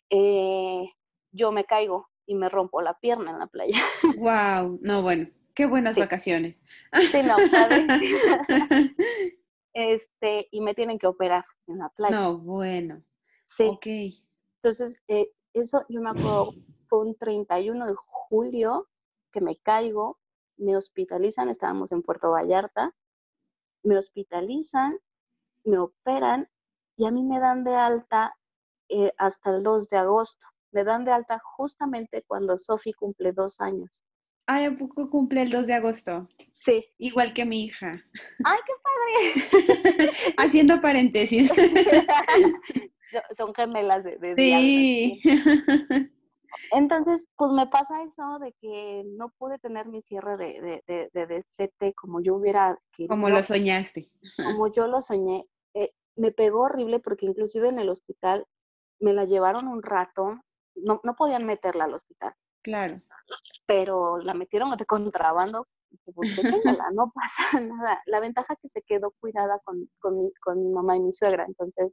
[0.10, 0.86] eh,
[1.34, 3.82] yo me caigo y me rompo la pierna en la playa.
[4.16, 6.64] Wow, no, bueno, qué buenas vacaciones.
[6.94, 7.36] Sí, no,
[9.74, 12.18] este, y me tienen que operar en la playa.
[12.18, 13.04] No, bueno.
[13.44, 13.66] Sí.
[13.66, 13.88] Ok.
[14.62, 16.54] Entonces, eh, eso yo me acuerdo,
[16.94, 18.88] fue un 31 de julio
[19.32, 20.20] que me caigo,
[20.58, 22.94] me hospitalizan, estábamos en Puerto Vallarta,
[23.82, 25.00] me hospitalizan,
[25.64, 26.48] me operan
[26.96, 28.36] y a mí me dan de alta
[28.90, 30.46] eh, hasta el 2 de agosto.
[30.72, 34.04] Me dan de alta justamente cuando Sofi cumple dos años.
[34.46, 36.30] Ay, ¿a poco cumple el 2 de agosto?
[36.54, 36.86] Sí.
[37.00, 38.06] Igual que mi hija.
[38.44, 40.12] ¡Ay, qué padre!
[40.38, 41.52] Haciendo paréntesis.
[43.36, 45.22] Son gemelas de, de Sí.
[46.72, 51.26] Entonces, pues me pasa eso de que no pude tener mi cierre de, de, de,
[51.28, 53.10] destete como yo hubiera querido.
[53.10, 54.10] Como lo soñaste.
[54.44, 55.46] Como yo lo soñé.
[55.74, 58.46] Eh, me pegó horrible porque inclusive en el hospital
[59.00, 60.40] me la llevaron un rato,
[60.76, 62.34] no, no podían meterla al hospital.
[62.62, 63.02] Claro.
[63.66, 65.68] Pero la metieron de contrabando,
[66.14, 66.38] pues
[66.94, 68.02] no pasa nada.
[68.06, 71.12] La ventaja es que se quedó cuidada con, con, mi, con mi mamá y mi
[71.12, 71.92] suegra, entonces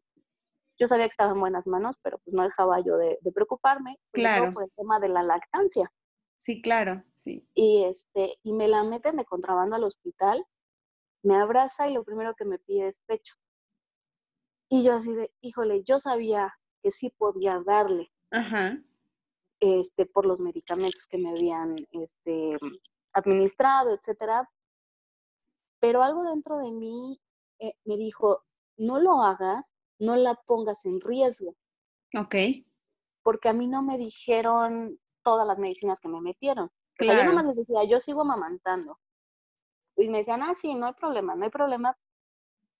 [0.81, 4.55] yo sabía que estaba en buenas manos, pero pues no dejaba yo de, preocuparme, claro.
[4.55, 5.93] por el tema de la lactancia.
[6.39, 7.47] Sí, claro, sí.
[7.55, 10.43] Y, este, y me la meten de contrabando al hospital,
[11.23, 13.35] me abraza y lo primero que me pide es pecho.
[14.71, 18.83] Y yo así de, híjole, yo sabía que sí podía darle, Ajá.
[19.61, 22.57] este, por los medicamentos que me habían este,
[23.13, 24.49] administrado, etcétera.
[25.79, 27.21] Pero algo dentro de mí
[27.59, 28.45] eh, me dijo,
[28.79, 29.71] no lo hagas
[30.01, 31.55] no la pongas en riesgo.
[32.19, 32.35] Ok.
[33.23, 36.71] Porque a mí no me dijeron todas las medicinas que me metieron.
[36.95, 37.33] Claro.
[37.33, 38.99] yo les decía, yo sigo amamantando.
[39.97, 41.97] Y me decían, ah, sí, no hay problema, no hay problema.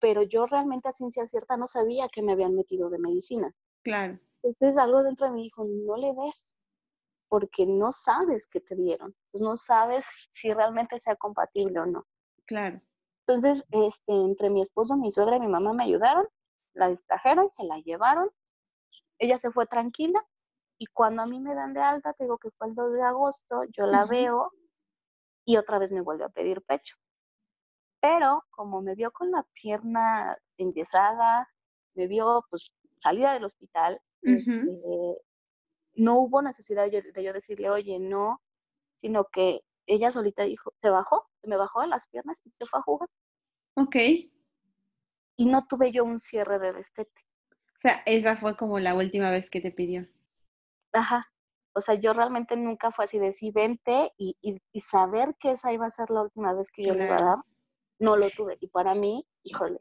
[0.01, 3.55] Pero yo realmente a ciencia cierta no sabía que me habían metido de medicina.
[3.83, 4.19] Claro.
[4.43, 6.57] Entonces algo dentro de mí dijo, no le des,
[7.29, 9.15] porque no sabes qué te dieron.
[9.31, 12.07] Pues no sabes si realmente sea compatible o no.
[12.47, 12.81] Claro.
[13.27, 16.27] Entonces, este, entre mi esposo, mi suegra y mi mamá me ayudaron
[16.81, 18.31] la distrajeron, se la llevaron,
[19.19, 20.27] ella se fue tranquila
[20.79, 23.03] y cuando a mí me dan de alta, te digo que fue el 2 de
[23.03, 24.51] agosto, yo la veo
[25.45, 26.97] y otra vez me vuelve a pedir pecho.
[28.01, 31.47] Pero como me vio con la pierna enyesada,
[31.95, 32.73] me vio pues
[33.03, 35.19] salida del hospital, este,
[35.95, 38.41] no hubo necesidad de, de yo decirle, oye, no,
[38.97, 42.65] sino que ella solita dijo, se bajó, se me bajó de las piernas y se
[42.65, 43.09] fue a jugar.
[43.75, 43.97] Ok
[45.41, 47.25] y no tuve yo un cierre de destete.
[47.51, 50.07] O sea, esa fue como la última vez que te pidió.
[50.93, 51.33] Ajá.
[51.73, 55.73] O sea, yo realmente nunca fue así de sí, vente y, y, saber que esa
[55.73, 57.39] iba a ser la última vez que yo le iba a dar,
[57.99, 58.59] no lo tuve.
[58.61, 59.81] Y para mí, híjole,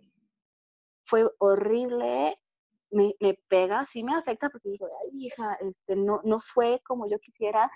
[1.04, 2.40] fue horrible,
[2.92, 7.10] me, me pega, sí me afecta porque digo, ay, hija, este, no, no fue como
[7.10, 7.70] yo quisiera.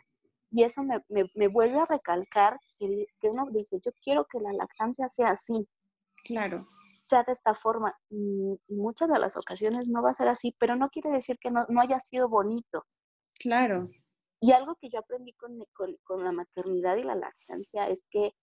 [0.51, 4.39] Y eso me, me, me vuelve a recalcar que, que uno dice, yo quiero que
[4.39, 5.67] la lactancia sea así.
[6.23, 6.65] Claro
[7.05, 7.97] sea de esta forma.
[8.09, 11.51] Y muchas de las ocasiones no va a ser así, pero no quiere decir que
[11.51, 12.85] no, haya sido bonito.
[13.39, 13.89] Claro.
[14.39, 15.63] Y algo que yo aprendí con,
[16.03, 18.33] con, la maternidad y la lactancia es que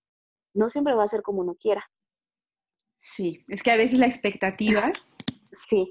[0.54, 1.84] no siempre va a ser como uno quiera.
[2.98, 4.92] Sí, es que a veces la expectativa.
[5.52, 5.90] Sí.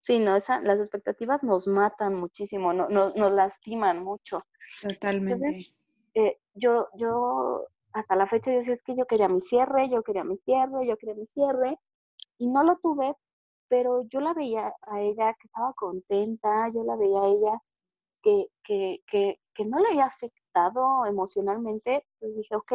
[0.00, 4.44] Sí, no, esa, las expectativas nos matan muchísimo, no, no, nos lastiman mucho.
[4.82, 5.72] Totalmente.
[6.14, 10.02] eh, yo, yo hasta la fecha yo decía, es que yo quería mi cierre, yo
[10.02, 11.78] quería mi cierre, yo quería mi cierre,
[12.38, 13.14] y no lo tuve,
[13.68, 17.62] pero yo la veía a ella que estaba contenta, yo la veía a ella
[18.22, 22.72] que, que, que, que no le había afectado emocionalmente, pues dije, ok,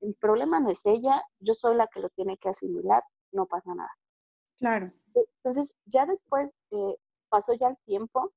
[0.00, 3.74] el problema no es ella, yo soy la que lo tiene que asimilar, no pasa
[3.74, 3.92] nada.
[4.58, 4.92] Claro.
[5.14, 6.96] Entonces, ya después eh,
[7.28, 8.32] pasó ya el tiempo,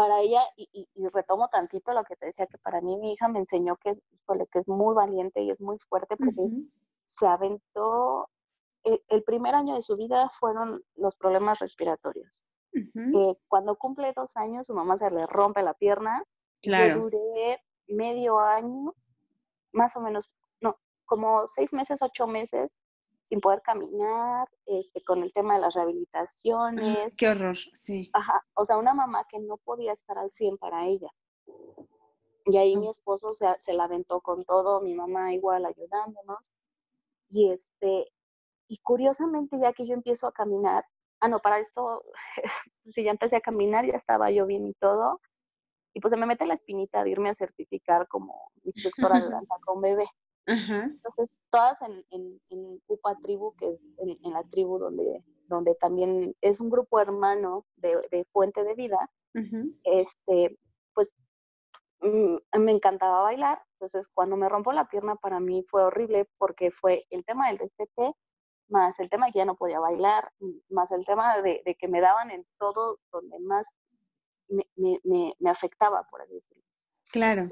[0.00, 3.38] para ella, y, retomo tantito lo que te decía, que para mí mi hija me
[3.38, 3.92] enseñó que,
[4.50, 6.40] que es muy valiente y es muy fuerte porque
[7.04, 8.30] se aventó,
[8.84, 12.42] eh, el, primer año de su vida fueron los problemas respiratorios.
[13.46, 16.24] cuando cumple dos años, su mamá se le rompe la pierna.
[16.62, 16.94] Claro.
[16.94, 18.94] Yo duré medio año,
[19.72, 20.30] más o menos,
[20.62, 22.74] no, como seis meses, ocho meses,
[23.30, 27.14] sin poder caminar, este, con el tema de las rehabilitaciones.
[27.16, 28.10] qué horror, sí.
[28.12, 31.08] Ajá, o sea, una mamá que no podía estar al 100 para ella.
[32.44, 36.50] Y ahí mi esposo se, se la aventó con todo, mi mamá igual ayudándonos.
[37.28, 38.10] Y este,
[38.66, 40.84] y curiosamente ya que yo empiezo a caminar,
[41.20, 42.02] ah, no, para esto,
[42.86, 45.20] si ya empecé a caminar, ya estaba yo bien y todo,
[45.94, 49.54] y pues se me mete la espinita de irme a certificar como instructora de danza
[49.64, 50.06] con bebé.
[50.46, 56.34] Entonces, todas en, en, en, UPA Tribu, que es en, la tribu donde, donde también
[56.40, 59.10] es un grupo hermano de, de Fuente de Vida,
[59.84, 60.58] este,
[60.92, 61.12] pues
[62.00, 63.62] mm, me encantaba bailar.
[63.74, 67.58] Entonces, cuando me rompo la pierna, para mí fue horrible porque fue el tema del
[67.58, 68.14] destete,
[68.68, 70.32] más el tema de que ya no podía bailar,
[70.68, 73.66] más el tema de, de que me daban en todo donde más
[74.48, 74.64] me,
[75.04, 76.64] me, me afectaba, por así decirlo.
[77.12, 77.50] Claro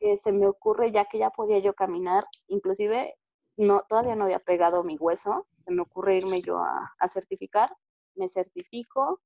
[0.00, 3.16] se me ocurre ya que ya podía yo caminar, inclusive
[3.56, 7.70] no, todavía no había pegado mi hueso, se me ocurre irme yo a, certificar,
[8.14, 9.20] me certifico,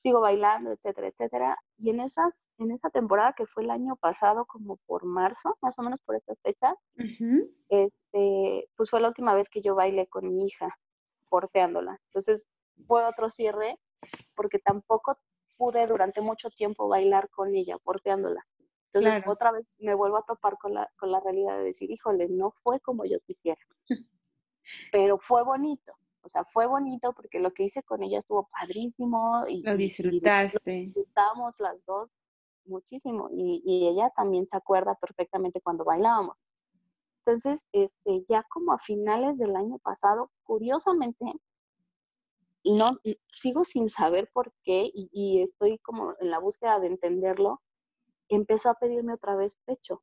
[0.00, 1.58] sigo bailando, etcétera, etcétera.
[1.78, 5.78] Y en esas, en esa temporada que fue el año pasado, como por marzo, más
[5.78, 6.74] o menos por estas fechas,
[7.68, 10.76] este, pues fue la última vez que yo bailé con mi hija,
[11.28, 11.98] porteándola.
[12.06, 12.46] Entonces
[12.86, 13.78] fue otro cierre,
[14.34, 15.16] porque tampoco
[15.56, 18.44] pude durante mucho tiempo bailar con ella, porteándola.
[18.92, 22.28] Entonces otra vez me vuelvo a topar con la, con la realidad de decir, híjole,
[22.28, 23.60] no fue como yo quisiera,
[24.92, 25.92] pero fue bonito.
[26.24, 29.44] O sea, fue bonito porque lo que hice con ella estuvo padrísimo.
[29.48, 30.74] Y, lo disfrutaste.
[30.74, 32.12] Y, disfrutamos las dos
[32.64, 33.28] muchísimo.
[33.32, 36.38] Y, y, ella también se acuerda perfectamente cuando bailábamos.
[37.24, 41.24] Entonces, este, ya como a finales del año pasado, curiosamente,
[42.62, 42.90] y no
[43.28, 47.60] sigo sin saber por qué, y, y estoy como en la búsqueda de entenderlo,
[48.34, 50.02] empezó a pedirme otra vez pecho.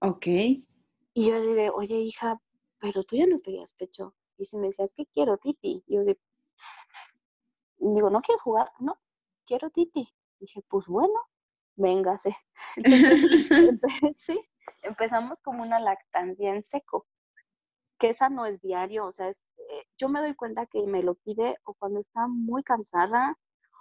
[0.00, 0.26] Ok.
[0.26, 0.66] Y
[1.14, 2.40] yo dije, oye hija,
[2.78, 4.14] pero tú ya no pedías pecho.
[4.38, 5.82] Y se me decía, es que quiero titi.
[5.86, 6.20] Y yo digo,
[7.78, 8.70] digo, ¿no quieres jugar?
[8.80, 8.98] No,
[9.46, 10.12] quiero titi.
[10.38, 11.14] dije, pues bueno,
[11.76, 12.36] véngase.
[12.76, 13.80] Entonces,
[14.16, 14.40] sí,
[14.82, 17.06] empezamos como una lactancia en seco,
[17.98, 19.40] que esa no es diario, o sea, es,
[19.70, 23.38] eh, yo me doy cuenta que me lo pide o cuando está muy cansada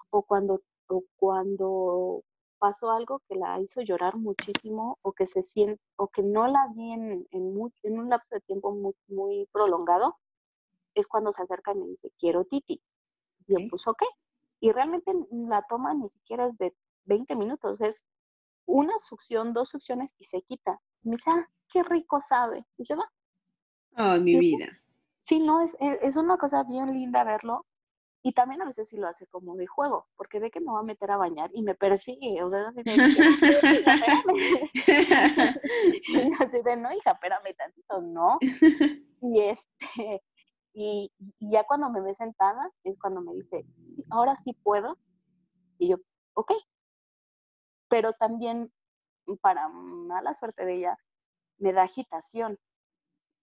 [0.09, 2.23] o cuando, o cuando
[2.59, 6.67] pasó algo que la hizo llorar muchísimo o que se siente o que no la
[6.75, 10.17] vi en, en, un lapso de tiempo muy, muy, prolongado,
[10.93, 12.81] es cuando se acerca y me dice, quiero Titi.
[13.47, 14.03] Y yo, pues ok.
[14.59, 16.73] Y realmente la toma ni siquiera es de
[17.05, 18.05] 20 minutos, es
[18.65, 20.79] una succión, dos succiones y se quita.
[21.03, 22.65] me dice, ah, qué rico sabe.
[22.77, 23.11] Y se va.
[23.97, 24.67] Oh, mi vida.
[25.19, 27.65] Sí, no, es, es una cosa bien linda verlo
[28.25, 30.79] y también a veces sí lo hace como de juego, porque ve que me va
[30.79, 32.41] a meter a bañar y me persigue.
[32.41, 32.93] O sea, así de,
[36.39, 38.39] así de no, hija, espérame tantito, no.
[39.21, 40.23] Y este,
[40.73, 44.97] y, ya cuando me ve sentada, es cuando me dice, sí, ahora sí puedo.
[45.77, 45.97] Y yo,
[46.33, 46.51] ok.
[47.89, 48.73] Pero también,
[49.39, 50.97] para mala suerte de ella,
[51.59, 52.57] me da agitación.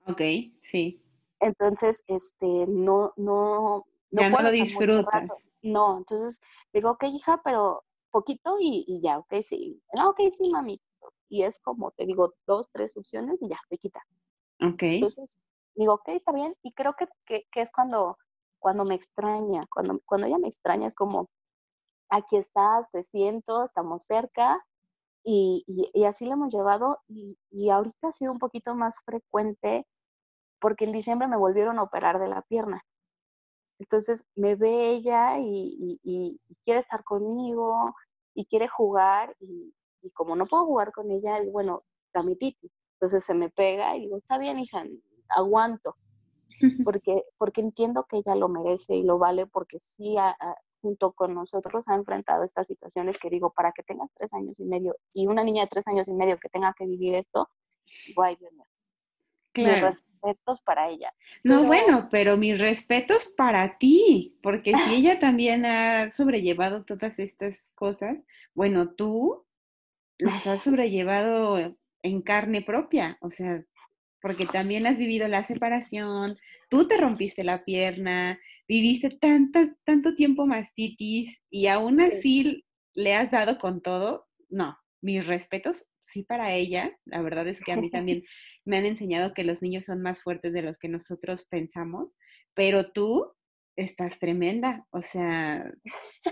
[0.08, 0.22] Ok,
[0.64, 1.00] sí.
[1.38, 5.28] Entonces, este, no, no, ya no lo disfrutas.
[5.62, 6.40] No, entonces
[6.72, 9.80] digo, ok, hija, pero poquito y, ya, ok, sí.
[9.94, 10.80] No, ok, sí, mami.
[11.28, 14.02] Y es como, te digo, dos, tres opciones y ya, te quita.
[14.60, 14.82] Ok.
[14.82, 15.30] Entonces,
[15.74, 16.54] digo, ok, está bien.
[16.62, 18.18] Y creo que, que, es cuando,
[18.58, 21.30] cuando me extraña, cuando, cuando ella me extraña, es como,
[22.10, 24.62] aquí estás, te siento, estamos cerca.
[25.24, 29.86] Y, y, así lo hemos llevado y, y ahorita ha sido un poquito más frecuente
[30.60, 32.84] porque en diciembre me volvieron a operar de la pierna.
[33.78, 37.94] Entonces me ve ella y, quiere estar conmigo
[38.34, 39.74] y quiere jugar y,
[40.14, 41.82] como no puedo jugar con ella, es bueno,
[42.24, 42.70] mi titi.
[42.94, 44.84] Entonces se me pega y digo, está bien, hija,
[45.28, 45.96] aguanto.
[46.84, 50.16] Porque, porque entiendo que ella lo merece y lo vale porque sí,
[50.82, 54.64] junto con nosotros ha enfrentado estas situaciones que digo, para que tengas tres años y
[54.64, 57.48] medio y una niña de tres años y medio que tenga que vivir esto,
[58.14, 58.66] guay, Dios mío.
[59.52, 59.92] Claro
[60.22, 61.12] respetos para ella.
[61.42, 67.68] No, bueno, pero mis respetos para ti, porque si ella también ha sobrellevado todas estas
[67.74, 68.22] cosas,
[68.54, 69.44] bueno, tú
[70.18, 73.64] las has sobrellevado en carne propia, o sea,
[74.20, 76.38] porque también has vivido la separación,
[76.68, 78.38] tú te rompiste la pierna,
[78.68, 84.28] viviste tantas, tanto tiempo mastitis y aún así le has dado con todo.
[84.48, 86.96] No, mis respetos sí para ella.
[87.04, 88.22] La verdad es que a mí también
[88.64, 92.16] me han enseñado que los niños son más fuertes de los que nosotros pensamos,
[92.54, 93.32] pero tú
[93.76, 94.86] estás tremenda.
[94.90, 95.72] O sea,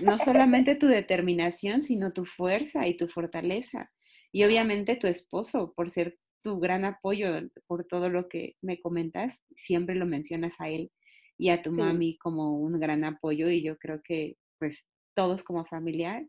[0.02, 3.90] no solamente tu determinación, sino tu fuerza y tu fortaleza.
[4.32, 7.28] Y obviamente tu esposo, por ser tu gran apoyo,
[7.66, 10.90] por todo lo que me comentas, siempre lo mencionas a él
[11.36, 15.64] y a tu mami como un gran apoyo y yo creo que pues todos como
[15.64, 16.26] familia,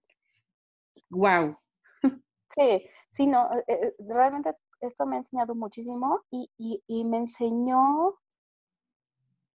[1.09, 1.57] wow,
[2.55, 8.19] Sí, sí, no, eh, eh, realmente esto me ha enseñado muchísimo y, y, me enseñó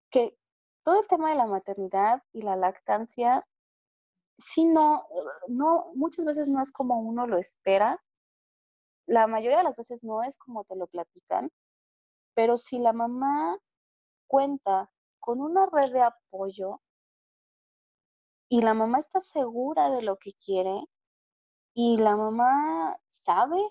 [0.10, 0.38] que
[0.84, 3.46] todo el tema de la maternidad y la lactancia,
[4.38, 5.06] sí, no,
[5.50, 8.02] no, muchas veces no es como uno lo espera.
[9.08, 11.52] La mayoría de las veces no es como te lo platican,
[12.36, 13.58] pero si la mamá
[14.28, 14.89] cuenta
[15.20, 16.82] con una red de apoyo
[18.50, 20.86] y la mamá está segura de lo que quiere
[21.76, 23.61] y la mamá sabe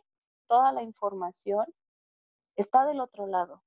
[0.46, 1.64] toda la información,
[2.54, 3.62] está del otro lado.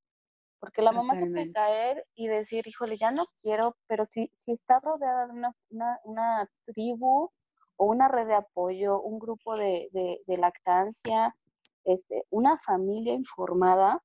[0.59, 4.51] Porque la mamá se puede caer y decir, híjole, ya no quiero, pero si, si
[4.53, 7.31] está rodeada de una, una, una tribu
[7.75, 11.35] o una red de apoyo, un grupo de, de, lactancia,
[11.83, 14.03] este, una familia informada,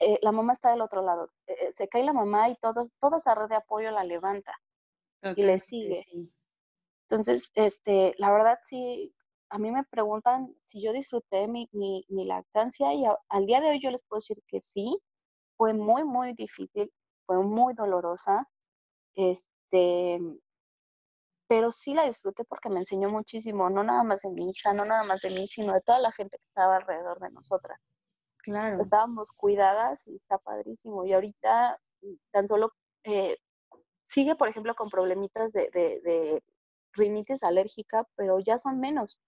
[0.00, 1.30] eh, la mamá está del otro lado.
[1.46, 4.52] Eh, eh, se cae la mamá y todo, toda esa red de apoyo la levanta
[5.36, 6.00] y le sigue.
[7.10, 9.14] Entonces, este, la verdad sí,
[9.50, 13.80] a mí me preguntan si yo disfruté mi, mi, lactancia y al día de hoy
[13.82, 15.00] yo les puedo decir que sí,
[15.56, 16.92] fue muy, muy difícil,
[17.24, 18.46] fue muy dolorosa,
[19.14, 20.20] este,
[21.48, 24.84] pero sí la disfruté porque me enseñó muchísimo, no nada más de mi hija, no
[24.84, 27.80] nada más de mí, sino de toda la gente que estaba alrededor de nosotras.
[28.38, 28.82] Claro.
[28.82, 31.04] Estábamos cuidadas y está padrísimo.
[31.04, 32.72] Y ahorita mm, tan solo
[33.04, 33.38] eh,
[34.02, 36.42] sigue, por ejemplo, con problemitas de, de,
[36.92, 39.20] rinitis alérgica, pero ya son menos.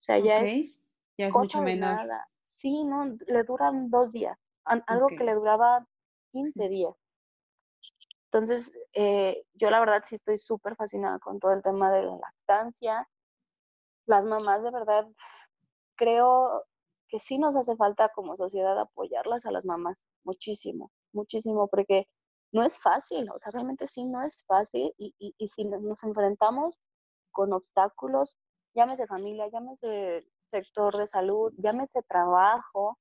[0.00, 0.82] O sea, ya es,
[1.16, 2.08] ya es mucho menor.
[2.42, 5.86] Sí, no, le duran dos días, algo que le duraba
[6.32, 6.94] 15 días.
[8.26, 12.16] Entonces, eh, yo la verdad sí estoy súper fascinada con todo el tema de la
[12.16, 13.08] lactancia.
[14.06, 15.06] Las mamás de verdad
[15.96, 16.64] creo
[17.08, 22.08] que sí nos hace falta como sociedad apoyarlas a las mamás, muchísimo, muchísimo, porque
[22.52, 26.78] no es fácil, o sea, realmente sí no es fácil y, y, si nos enfrentamos
[27.30, 28.38] con obstáculos,
[28.74, 32.98] llámese familia, llámese sector de salud, llámese trabajo,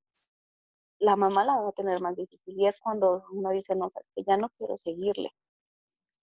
[1.00, 4.10] la mamá la va a tener más difícil y es cuando uno dice, no, es
[4.16, 5.32] que ya no quiero seguirle.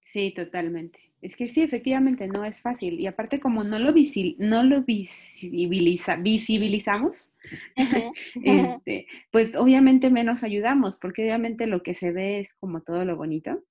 [0.00, 1.07] Sí, totalmente.
[1.20, 3.00] Es que sí, efectivamente no es fácil.
[3.00, 3.92] Y aparte como no lo,
[4.38, 7.30] no lo visibiliza visibilizamos,
[8.44, 13.16] este, pues obviamente menos ayudamos, porque obviamente lo que se ve es como todo lo
[13.16, 13.64] bonito.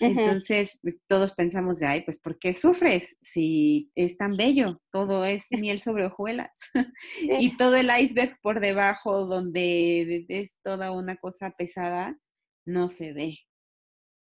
[0.00, 4.80] Entonces, pues todos pensamos de, ay, pues ¿por qué sufres si es tan bello?
[4.92, 6.50] Todo es miel sobre hojuelas.
[7.20, 12.16] y todo el iceberg por debajo, donde es toda una cosa pesada,
[12.64, 13.38] no se ve.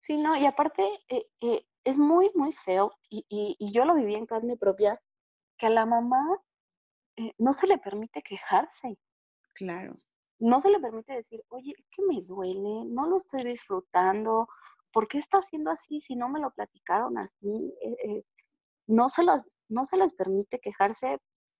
[0.02, 4.16] Sí, no, y aparte eh, eh, es muy, muy feo, y, y, yo lo viví
[4.16, 5.02] en carne propia,
[5.58, 6.24] que a la mamá
[7.18, 8.98] eh, no se le permite quejarse.
[9.54, 9.98] Claro.
[10.40, 14.48] No se le permite decir, oye, es que me duele, no lo estoy disfrutando,
[14.92, 17.74] ¿por qué está haciendo así si no me lo platicaron así?
[18.88, 21.20] no, se los, no se les permite quejarse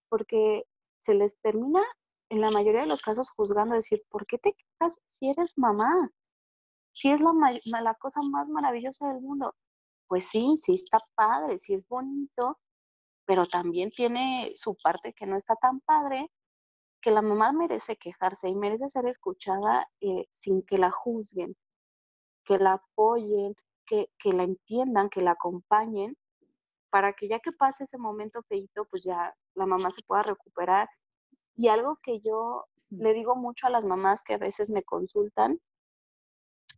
[0.10, 0.66] porque
[0.98, 1.84] se les termina
[2.30, 6.10] en la mayoría de los casos juzgando, decir, ¿por qué te quejas si eres mamá?
[6.94, 7.32] Si es la,
[7.82, 9.56] la cosa más maravillosa del mundo.
[10.10, 12.60] Pues sí, sí está padre, sí es bonito,
[13.26, 16.32] pero también tiene su parte que no está tan padre,
[17.02, 21.56] que la mamá merece quejarse y merece ser escuchada eh, sin que la juzguen,
[22.44, 23.56] que la apoyen,
[23.86, 26.18] que, que, la entiendan, que la acompañen,
[26.90, 30.90] para que ya que pase ese momento feito, pues ya la mamá se pueda recuperar.
[31.56, 35.60] Y algo que yo le digo mucho a las mamás que a veces me consultan,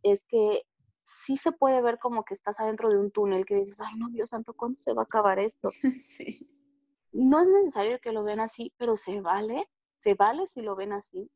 [0.02, 0.64] es que
[1.02, 4.08] sí se puede ver como que estás adentro de un túnel que dices, ay no,
[4.10, 5.70] Dios santo, ¿cuándo se va a acabar esto?
[6.02, 6.48] Sí.
[7.12, 10.94] No es necesario que lo vean así, pero se vale, se vale si lo ven
[10.94, 11.30] así,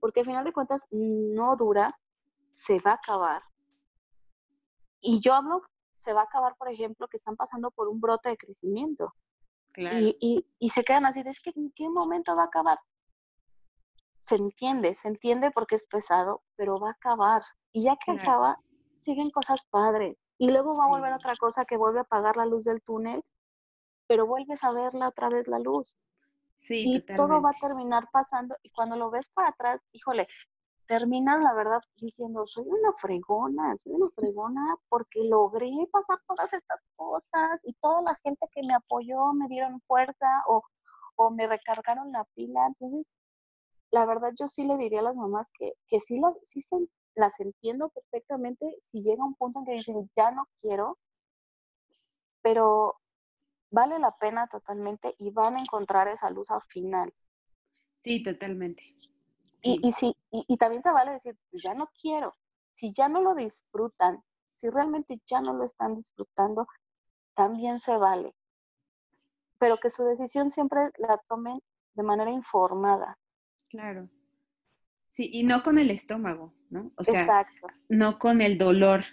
[0.00, 1.98] porque al final de cuentas no dura,
[2.52, 3.42] se va a acabar.
[5.00, 5.60] Y yo hablo,
[5.96, 9.14] se va a acabar, por ejemplo, que están pasando por un brote de crecimiento.
[9.72, 9.98] Claro.
[9.98, 12.78] Y, y, se quedan así, es que ¿en qué momento va a acabar?
[14.20, 17.42] Se entiende, se entiende porque es pesado, pero va a acabar.
[17.72, 18.58] Y ya que acaba,
[18.98, 20.16] siguen cosas padres.
[20.38, 23.24] Y luego va a volver otra cosa que vuelve a apagar la luz del túnel,
[24.06, 25.96] pero vuelves a verla otra vez la luz.
[26.58, 28.56] Sí, y todo va a terminar pasando.
[28.62, 30.28] Y cuando lo ves para atrás, híjole,
[30.86, 36.82] terminas la verdad diciendo, soy una fregona, soy una fregona porque logré pasar todas estas
[36.96, 40.62] cosas y toda la gente que me apoyó me dieron fuerza o,
[41.16, 42.66] o me recargaron la pila.
[42.66, 43.06] Entonces,
[43.90, 46.76] la verdad yo sí le diría a las mamás que, que sí, lo, sí se
[47.18, 50.98] las entiendo perfectamente si llega un punto en que dicen, ya no quiero,
[52.42, 52.96] pero
[53.70, 57.12] vale la pena totalmente y van a encontrar esa luz al final.
[58.02, 58.94] Sí, totalmente.
[59.62, 62.34] Y, y, sí, y, también se vale decir, pues ya no quiero.
[62.74, 66.68] Si ya no lo disfrutan, si realmente ya no lo están disfrutando,
[67.34, 68.36] también se vale.
[69.58, 71.60] Pero que su decisión siempre la tomen
[71.94, 73.18] de manera informada.
[73.68, 74.08] Claro.
[75.08, 76.92] Sí, y no con el estómago, ¿no?
[76.96, 77.46] O sea,
[77.88, 79.04] no con el dolor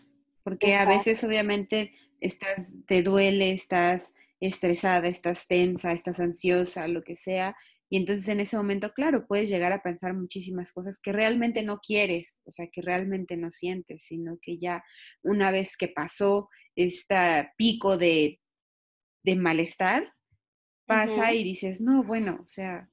[0.45, 1.91] porque a veces obviamente
[2.22, 7.58] estás, te duele, estás estresada, estás tensa, estás ansiosa, lo que sea,
[7.89, 11.80] y entonces en ese momento, claro, puedes llegar a pensar muchísimas cosas que realmente no
[11.80, 14.84] quieres, o sea, que realmente no sientes, sino que ya
[15.24, 18.39] una vez que pasó este pico de,
[19.24, 20.14] de malestar,
[20.86, 22.88] pasa y dices, no, bueno, o sea,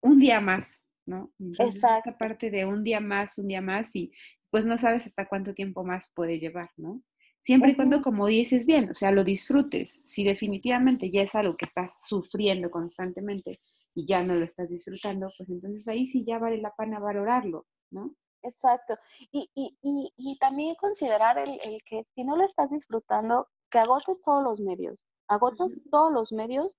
[0.00, 1.32] un día más, ¿no?
[1.38, 4.12] Entonces, esta parte de un día más, un día más, y
[4.50, 7.02] pues no sabes hasta cuánto tiempo más puede llevar, ¿no?
[7.40, 10.02] Siempre y cuando, como dices bien, o sea, lo disfrutes.
[10.04, 13.60] Si definitivamente ya es algo que estás sufriendo constantemente
[13.94, 17.66] y ya no lo estás disfrutando, pues entonces ahí sí ya vale la pena valorarlo,
[17.92, 18.16] ¿no?
[18.42, 18.96] Exacto.
[19.30, 23.78] Y, y, y, y también considerar el, el, que si no lo estás disfrutando, que
[23.78, 26.76] agotes todos los medios, agotes todos los medios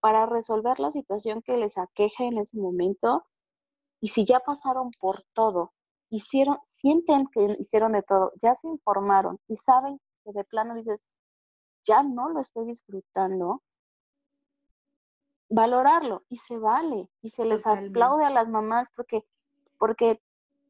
[0.00, 3.24] para resolver la situación que les aqueja en ese momento.
[4.04, 5.72] Y si ya pasaron por todo,
[6.10, 11.02] hicieron, sienten que hicieron de todo, ya se informaron y saben que de plano dices,
[11.84, 13.62] ya no lo estoy disfrutando,
[15.48, 19.24] valorarlo y se vale y se les aplaude a las mamás porque,
[19.78, 20.20] porque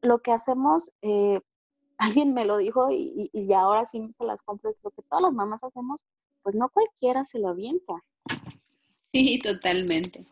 [0.01, 1.41] lo que hacemos, eh,
[1.97, 5.23] alguien me lo dijo y, y, ahora sí se las compro, es lo que todas
[5.23, 6.05] las mamás hacemos,
[6.41, 7.95] pues no cualquiera se lo avienta.
[9.11, 10.25] Sí, totalmente.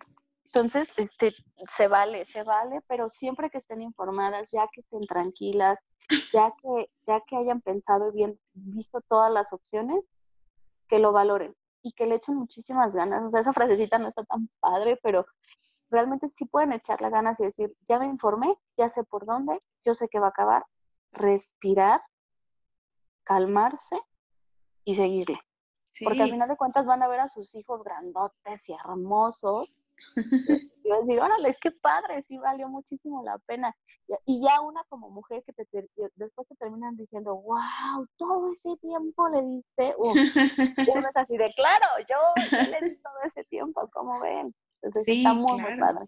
[0.54, 1.34] Entonces, este,
[1.68, 5.80] se vale, se vale, pero siempre que estén informadas, ya que estén tranquilas,
[6.32, 10.06] ya que, ya que hayan pensado y bien visto todas las opciones,
[10.88, 13.24] que lo valoren y que le echen muchísimas ganas.
[13.24, 15.26] O sea, esa frasecita no está tan padre, pero
[15.89, 19.95] realmente sí pueden echarle ganas y decir, ya me informé, ya sé por dónde, yo
[19.95, 20.68] sé que va a acabar,
[21.14, 21.99] respirar,
[23.24, 23.99] calmarse
[24.84, 25.39] y seguirle.
[26.04, 29.78] Porque al final de cuentas van a ver a sus hijos grandotes y hermosos.
[30.16, 33.76] Y van a decir, órale, qué padre, sí valió muchísimo la pena.
[34.26, 35.66] Y ya una como mujer que te,
[36.16, 39.95] después te terminan diciendo, wow, todo ese tiempo le diste.
[39.97, 44.54] Uno es así de, claro, yo le di todo ese tiempo, ¿cómo ven?
[44.82, 46.06] Entonces está muy, muy padre.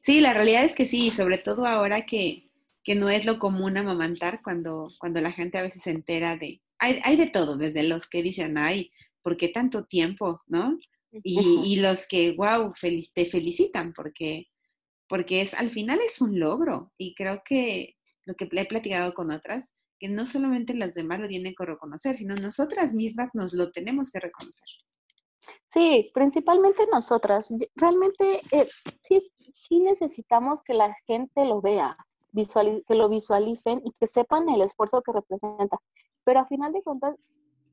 [0.00, 2.48] Sí, la realidad es que sí, sobre todo ahora que,
[2.82, 6.60] que no es lo común amamantar cuando, cuando la gente a veces se entera de,
[6.78, 10.42] hay, hay de todo, desde los que dicen, ay, ¿por qué tanto tiempo?
[10.46, 10.78] ¿No?
[11.22, 12.72] Y, los que, wow,
[13.14, 14.46] te felicitan porque,
[15.08, 16.92] porque es, al final es un logro.
[16.98, 21.28] Y creo que lo que he platicado con otras, que no solamente las demás lo
[21.28, 24.68] tienen que reconocer, sino nosotras mismas nos lo tenemos que reconocer.
[25.68, 27.52] Sí, principalmente nosotras.
[27.74, 28.68] Realmente eh,
[29.06, 31.96] sí, sí necesitamos que la gente lo vea,
[32.86, 35.78] que lo visualicen y que sepan el esfuerzo que representa.
[36.24, 37.14] Pero a final de cuentas,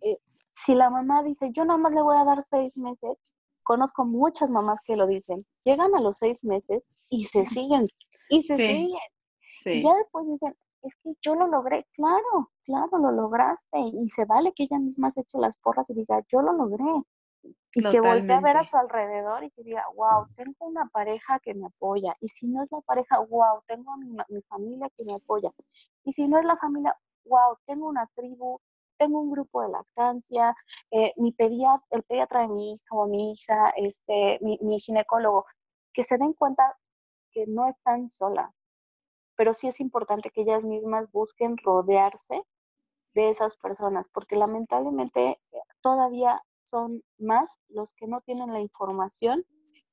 [0.02, 0.18] eh,
[0.54, 3.18] si la mamá dice, yo nada más le voy a dar seis meses,
[3.64, 7.88] conozco muchas mamás que lo dicen, llegan a los seis meses y se siguen,
[8.30, 9.00] y se siguen.
[9.66, 14.26] Y ya después dicen, es que yo lo logré, claro, claro, lo lograste, y se
[14.26, 17.04] vale que ella misma se eche las porras y diga, yo lo logré.
[17.74, 21.40] Y que voltee a ver a su alrededor y que diga, wow, tengo una pareja
[21.40, 22.16] que me apoya.
[22.20, 25.52] Y si no es la pareja, wow, tengo mi, mi familia que me apoya.
[26.04, 26.96] Y si no es la familia,
[27.26, 28.60] wow, tengo una tribu,
[29.02, 30.56] tengo un grupo de lactancia,
[30.92, 35.48] eh, mi pediatra, el pediatra de mi hija o mi hija, este, mi, mi ginecólogo,
[35.92, 36.78] que se den cuenta
[37.32, 38.54] que no están solas,
[39.36, 42.44] pero sí es importante que ellas mismas busquen rodearse
[43.16, 49.44] de esas personas, porque lamentablemente eh, todavía son más los que no tienen la información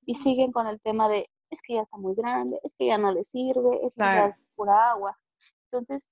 [0.05, 2.99] y siguen con el tema de es que ya está muy grande, es que ya
[2.99, 5.19] no le sirve, es que ya es pura agua.
[5.71, 6.11] Entonces,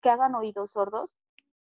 [0.00, 1.19] que hagan oídos sordos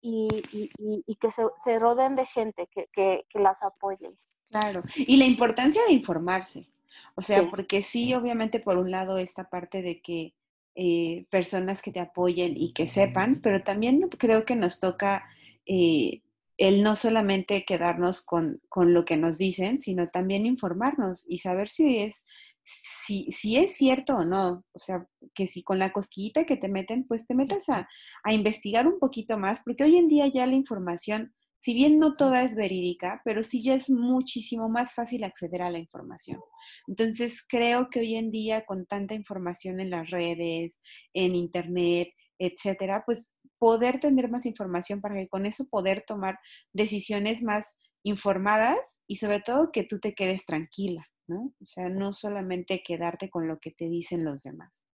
[0.06, 4.18] y, que se, se, rodeen de gente que, que, las apoyen.
[4.50, 6.68] Claro, y la importancia de informarse.
[7.16, 10.34] O sea, porque sí, obviamente, por un lado, esta parte de que
[10.76, 15.26] eh, personas que te apoyen y que sepan, pero también creo que nos toca
[15.66, 16.22] eh,
[16.58, 21.70] el no solamente quedarnos con, con, lo que nos dicen, sino también informarnos y saber
[21.70, 22.24] si es,
[22.64, 24.64] si, si es cierto o no.
[24.74, 27.88] O sea, que si con la cosquillita que te meten, pues te metas a,
[28.24, 32.16] a investigar un poquito más, porque hoy en día ya la información, si bien no
[32.16, 36.40] toda es verídica, pero sí ya es muchísimo más fácil acceder a la información.
[36.88, 40.80] Entonces, creo que hoy en día con tanta información en las redes,
[41.14, 46.40] en internet, etcétera, pues poder tener más información para que con eso poder tomar
[46.74, 51.54] decisiones más informadas y sobre todo que tú te quedes tranquila, ¿no?
[51.62, 54.86] O sea, no solamente quedarte con lo que te dicen los demás.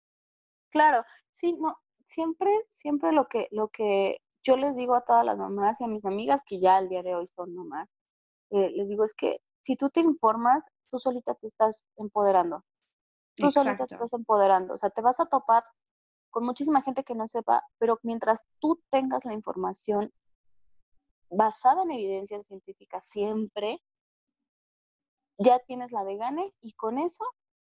[0.70, 1.02] Claro,
[1.32, 5.80] sí, no, siempre, siempre lo que, lo que yo les digo a todas las mamás
[5.80, 7.88] y a mis amigas que ya al día de hoy son mamás,
[8.50, 12.64] eh, les digo es que si tú te informas, tú solita te estás empoderando.
[13.36, 14.74] Tú solita te estás empoderando.
[14.74, 15.64] O sea, te vas a topar
[16.31, 20.12] con muchísima gente que no sepa, pero mientras tú tengas la información
[21.31, 23.81] basada en evidencia científica siempre,
[25.39, 27.24] ya tienes la de gane y con eso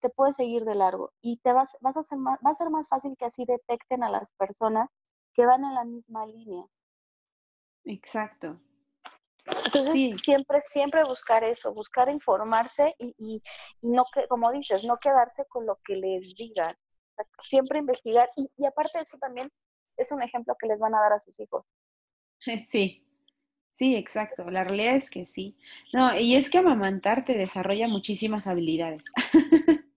[0.01, 2.71] te puedes seguir de largo y te vas, vas a ser más, va a ser
[2.71, 4.89] más fácil que así detecten a las personas
[5.35, 6.65] que van en la misma línea.
[7.85, 8.61] Exacto.
[9.65, 13.43] Entonces, siempre, siempre buscar eso, buscar informarse y, y,
[13.83, 16.77] no, que, como dices, no quedarse con lo que les digan.
[17.45, 19.51] Siempre investigar y, y aparte de eso también
[19.97, 21.65] es un ejemplo que les van a dar a sus hijos.
[22.67, 23.05] Sí,
[23.75, 24.51] sí, exacto.
[24.51, 25.57] La realidad es que sí.
[25.93, 29.03] No, y es que amamantar te desarrolla muchísimas habilidades.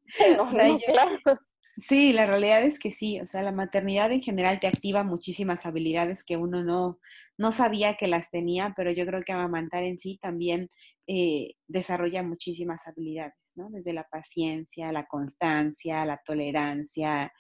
[1.78, 5.66] Sí, la realidad es que sí, o sea, la maternidad en general te activa muchísimas
[5.66, 7.00] habilidades que uno no,
[7.36, 10.70] no sabía que las tenía, pero yo creo que amamantar en sí también
[11.08, 13.70] eh, desarrolla muchísimas habilidades, ¿no?
[13.70, 17.32] Desde la paciencia, la constancia, la tolerancia,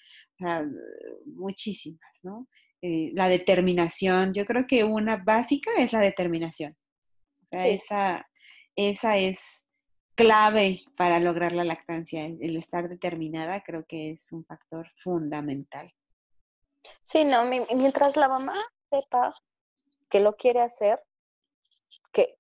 [1.26, 2.47] muchísimas, ¿no?
[2.82, 6.76] Eh, la determinación, yo creo que una básica es la determinación.
[7.43, 8.28] O sea, esa,
[8.76, 9.39] esa es
[10.16, 12.26] clave para lograr la lactancia.
[12.26, 15.93] El estar determinada creo que es un factor fundamental.
[17.05, 18.55] Sí, no, mientras la mamá
[18.89, 19.34] sepa
[20.09, 21.01] que lo quiere hacer,
[22.11, 22.36] que,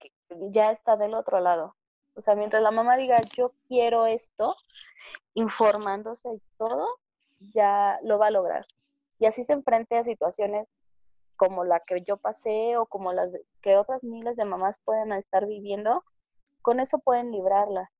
[0.51, 1.75] ya está del otro lado.
[2.15, 4.55] O sea, mientras la mamá diga, yo quiero esto,
[5.33, 6.87] informándose y todo,
[7.39, 8.65] ya lo va a lograr.
[9.19, 10.67] Y así se enfrente a situaciones
[11.35, 13.29] como la que yo pasé o como las
[13.61, 16.03] que otras miles de mamás pueden estar viviendo,
[16.61, 17.91] con eso pueden librarla.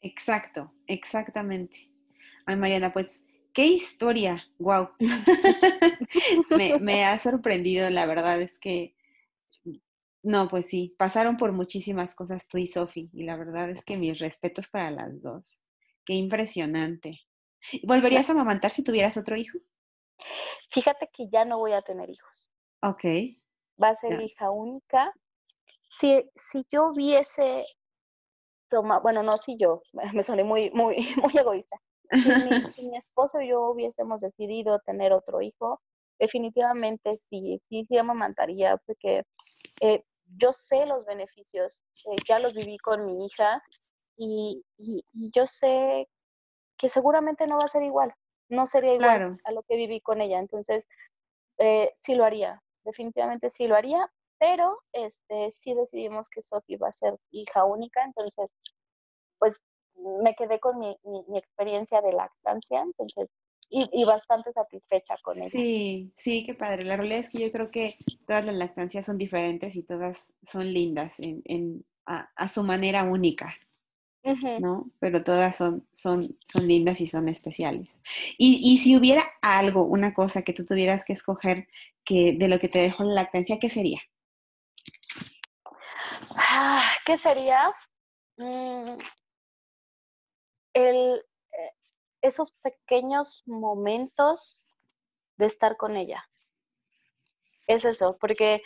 [0.00, 1.88] Exacto, exactamente.
[2.46, 4.90] Ay, Mariana, pues, qué historia, wow.
[6.80, 8.94] me, ha sorprendido, la verdad es que,
[10.22, 13.96] no, pues sí, pasaron por muchísimas cosas tú y Sofi, y la verdad es que
[13.96, 15.60] mis respetos para las dos.
[16.04, 17.20] Qué impresionante.
[17.84, 19.58] ¿Volverías a amamantar si tuvieras otro hijo?
[20.70, 22.50] Fíjate que ya no voy a tener hijos.
[22.82, 23.04] Ok.
[23.80, 25.12] Va a ser hija única
[25.98, 27.66] si, si yo hubiese
[28.68, 29.82] tomado, bueno, no si yo,
[30.14, 31.76] me soné muy, muy, muy egoísta.
[32.76, 35.80] Si mi, esposo y yo hubiésemos decidido tener otro hijo,
[36.18, 39.22] definitivamente sí, sí, sí amamantaría, porque
[39.80, 40.04] eh,
[40.36, 43.62] yo sé los beneficios, eh, ya los viví con mi hija
[44.16, 45.04] y, y,
[45.34, 46.08] yo sé
[46.76, 48.12] que seguramente no va a ser igual,
[48.48, 50.88] no sería igual a lo que viví con ella, entonces
[51.58, 56.88] eh, sí lo haría, definitivamente sí lo haría, pero este, sí decidimos que Sophie va
[56.88, 58.50] a ser hija única, entonces,
[59.38, 59.62] pues
[59.94, 63.28] me quedé con mi, mi, experiencia de lactancia, entonces,
[63.72, 65.48] y, bastante satisfecha con ella.
[65.48, 66.84] Sí, sí, qué padre.
[66.84, 67.96] La realidad es que yo creo que
[68.26, 73.56] todas las lactancias son diferentes y todas son lindas en, en a, su manera única.
[74.60, 74.88] ¿no?
[75.00, 77.88] Pero todas son, son, son lindas y son especiales.
[78.38, 81.66] Y, y, si hubiera algo, una cosa que tú tuvieras que escoger
[82.04, 84.00] que de lo que te dejó la lactancia, ¿qué sería?
[86.36, 87.72] Ah, ¿Qué sería?
[88.36, 88.98] Mm,
[90.74, 91.22] el,
[92.22, 94.70] esos pequeños momentos
[95.36, 96.24] de estar con ella.
[97.66, 98.62] Es eso, porque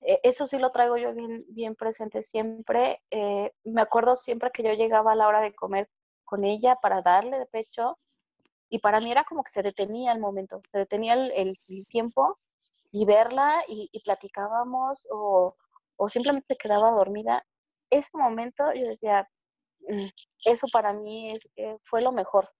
[0.00, 3.02] eh, eso sí lo traigo yo bien, bien presente siempre.
[3.10, 5.88] Eh, me acuerdo siempre que yo llegaba a la hora de comer
[6.24, 7.98] con ella para darle de pecho
[8.68, 11.58] y para mí era como que se detenía el momento, se detenía el,
[11.88, 12.38] tiempo
[12.92, 15.56] y verla y, platicábamos o,
[15.96, 17.44] o simplemente se quedaba dormida,
[17.90, 19.28] ese momento yo decía,
[19.88, 20.06] mm,
[20.44, 22.50] eso para mí eh, fue lo mejor.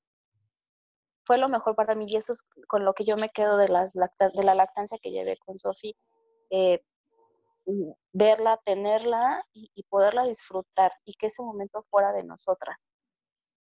[1.30, 3.68] Fue lo mejor para mí y eso es con lo que yo me quedo de,
[3.68, 5.94] las de la lactancia que llevé con Sofi.
[6.50, 6.82] Eh,
[8.12, 12.76] verla, tenerla y, poderla disfrutar y que ese momento fuera de nosotras.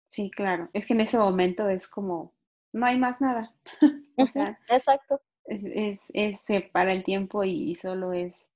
[0.07, 0.71] Sí, claro.
[0.73, 2.33] Es que en ese momento es como,
[2.73, 3.53] no hay más nada.
[4.17, 5.21] o sea, exacto.
[5.47, 8.49] Es, es, se para el tiempo y solo es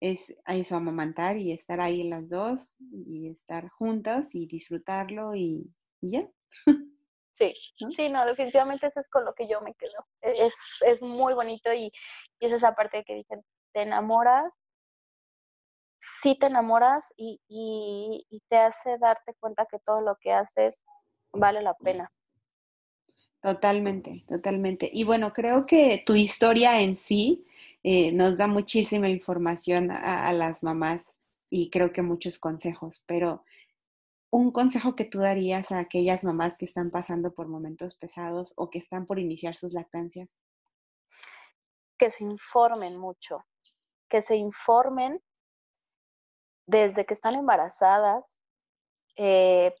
[0.00, 0.18] es
[0.48, 6.28] eso, amamantar y estar ahí las dos y estar juntas y disfrutarlo y, ya.
[7.36, 7.52] Sí,
[7.94, 10.06] sí, no, definitivamente eso es con lo que yo me quedo.
[10.22, 10.54] E, es,
[10.86, 11.92] es muy bonito y,
[12.40, 14.50] es esa parte que dicen, te enamoras,
[15.98, 20.82] sí te enamoras y, y, y te hace darte cuenta que todo lo que haces
[21.32, 22.10] vale la pena.
[23.42, 24.90] Totalmente, totalmente.
[24.90, 27.44] Y bueno, creo que tu historia en sí
[27.82, 31.14] eh, nos da muchísima información a, las mamás
[31.50, 33.44] y creo que muchos consejos, pero
[34.36, 38.68] un consejo que tú darías a aquellas mamás que están pasando por momentos pesados o
[38.68, 40.28] que están por iniciar sus lactancias?
[41.96, 43.46] Que se informen mucho,
[44.10, 45.22] que se informen
[46.66, 48.26] desde que están embarazadas,
[49.16, 49.74] eh,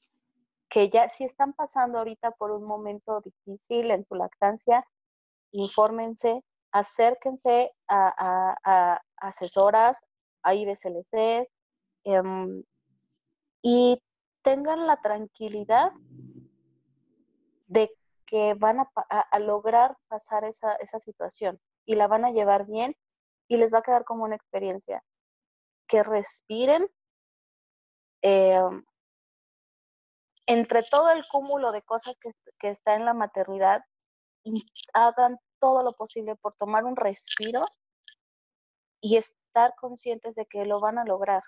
[0.70, 4.86] que ya si están pasando ahorita por un momento difícil en su lactancia,
[5.52, 6.42] infórmense,
[6.72, 10.00] acérquense a, asesoras,
[10.42, 11.46] hay IBCLC,
[12.04, 12.64] em,
[13.60, 14.00] y
[14.46, 15.90] tengan la tranquilidad
[17.66, 17.92] de
[18.26, 22.96] que van a, lograr pasar esa, situación y la van a llevar bien
[23.48, 25.02] y les va a quedar como una experiencia.
[25.88, 26.88] Que respiren
[28.22, 28.84] em,
[30.46, 32.30] entre todo el cúmulo de cosas que,
[32.60, 33.82] que está en la maternidad,
[34.94, 37.66] hagan todo lo posible por tomar un respiro
[39.00, 41.42] y estar conscientes de que lo van a lograr,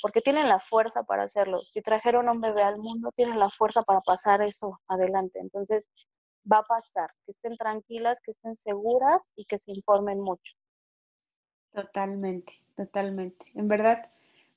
[0.00, 1.58] porque tienen la fuerza para hacerlo.
[1.60, 5.38] Si trajeron a un bebé al mundo, tienen la fuerza para pasar eso adelante.
[5.40, 5.88] Entonces,
[6.50, 10.52] va a pasar, que estén tranquilas, que estén seguras y que se informen mucho.
[11.72, 13.46] Totalmente, totalmente.
[13.54, 14.10] En verdad,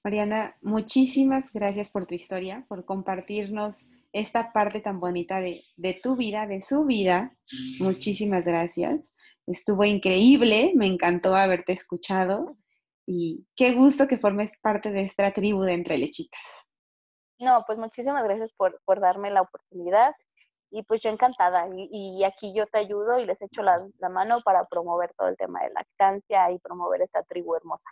[0.04, 5.64] Mariana, muchísimas gracias por tu historia, por compartirnos esta parte tan bonita de,
[6.02, 7.36] tu vida, de su vida.
[7.80, 9.14] Muchísimas gracias.
[9.48, 12.58] Estuvo increíble, me encantó haberte escuchado
[13.06, 16.66] y qué gusto que formes parte de esta tribu de Entre Lechitas.
[17.40, 20.14] No, pues muchísimas gracias por, darme la oportunidad
[20.72, 24.40] y pues yo encantada y, aquí yo te ayudo y les echo la, la, mano
[24.44, 27.90] para promover todo el tema de lactancia y promover esta tribu hermosa.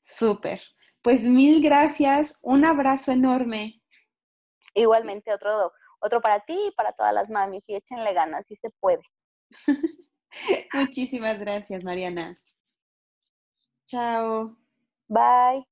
[0.00, 0.60] Súper.
[1.02, 3.80] Pues mil gracias, un abrazo enorme.
[4.74, 8.70] Igualmente otro, otro para ti y para todas las mamis y échenle ganas, si se
[8.80, 9.02] puede.
[10.74, 12.38] Muchísimas gracias, Mariana.
[13.88, 14.54] Chao.
[15.08, 15.64] Bye.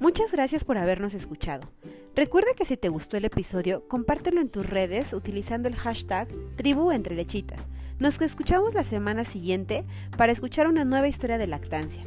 [0.00, 1.70] Muchas gracias por habernos escuchado.
[2.16, 6.90] Recuerda que si te gustó el episodio, compártelo en tus redes utilizando el hashtag Tribu
[6.90, 7.60] Entre Lechitas.
[8.00, 9.84] Nos escuchamos la semana siguiente
[10.16, 12.02] para escuchar una nueva historia de lactancia.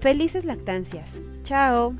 [0.00, 1.08] Felices lactancias.
[1.44, 1.94] Chao.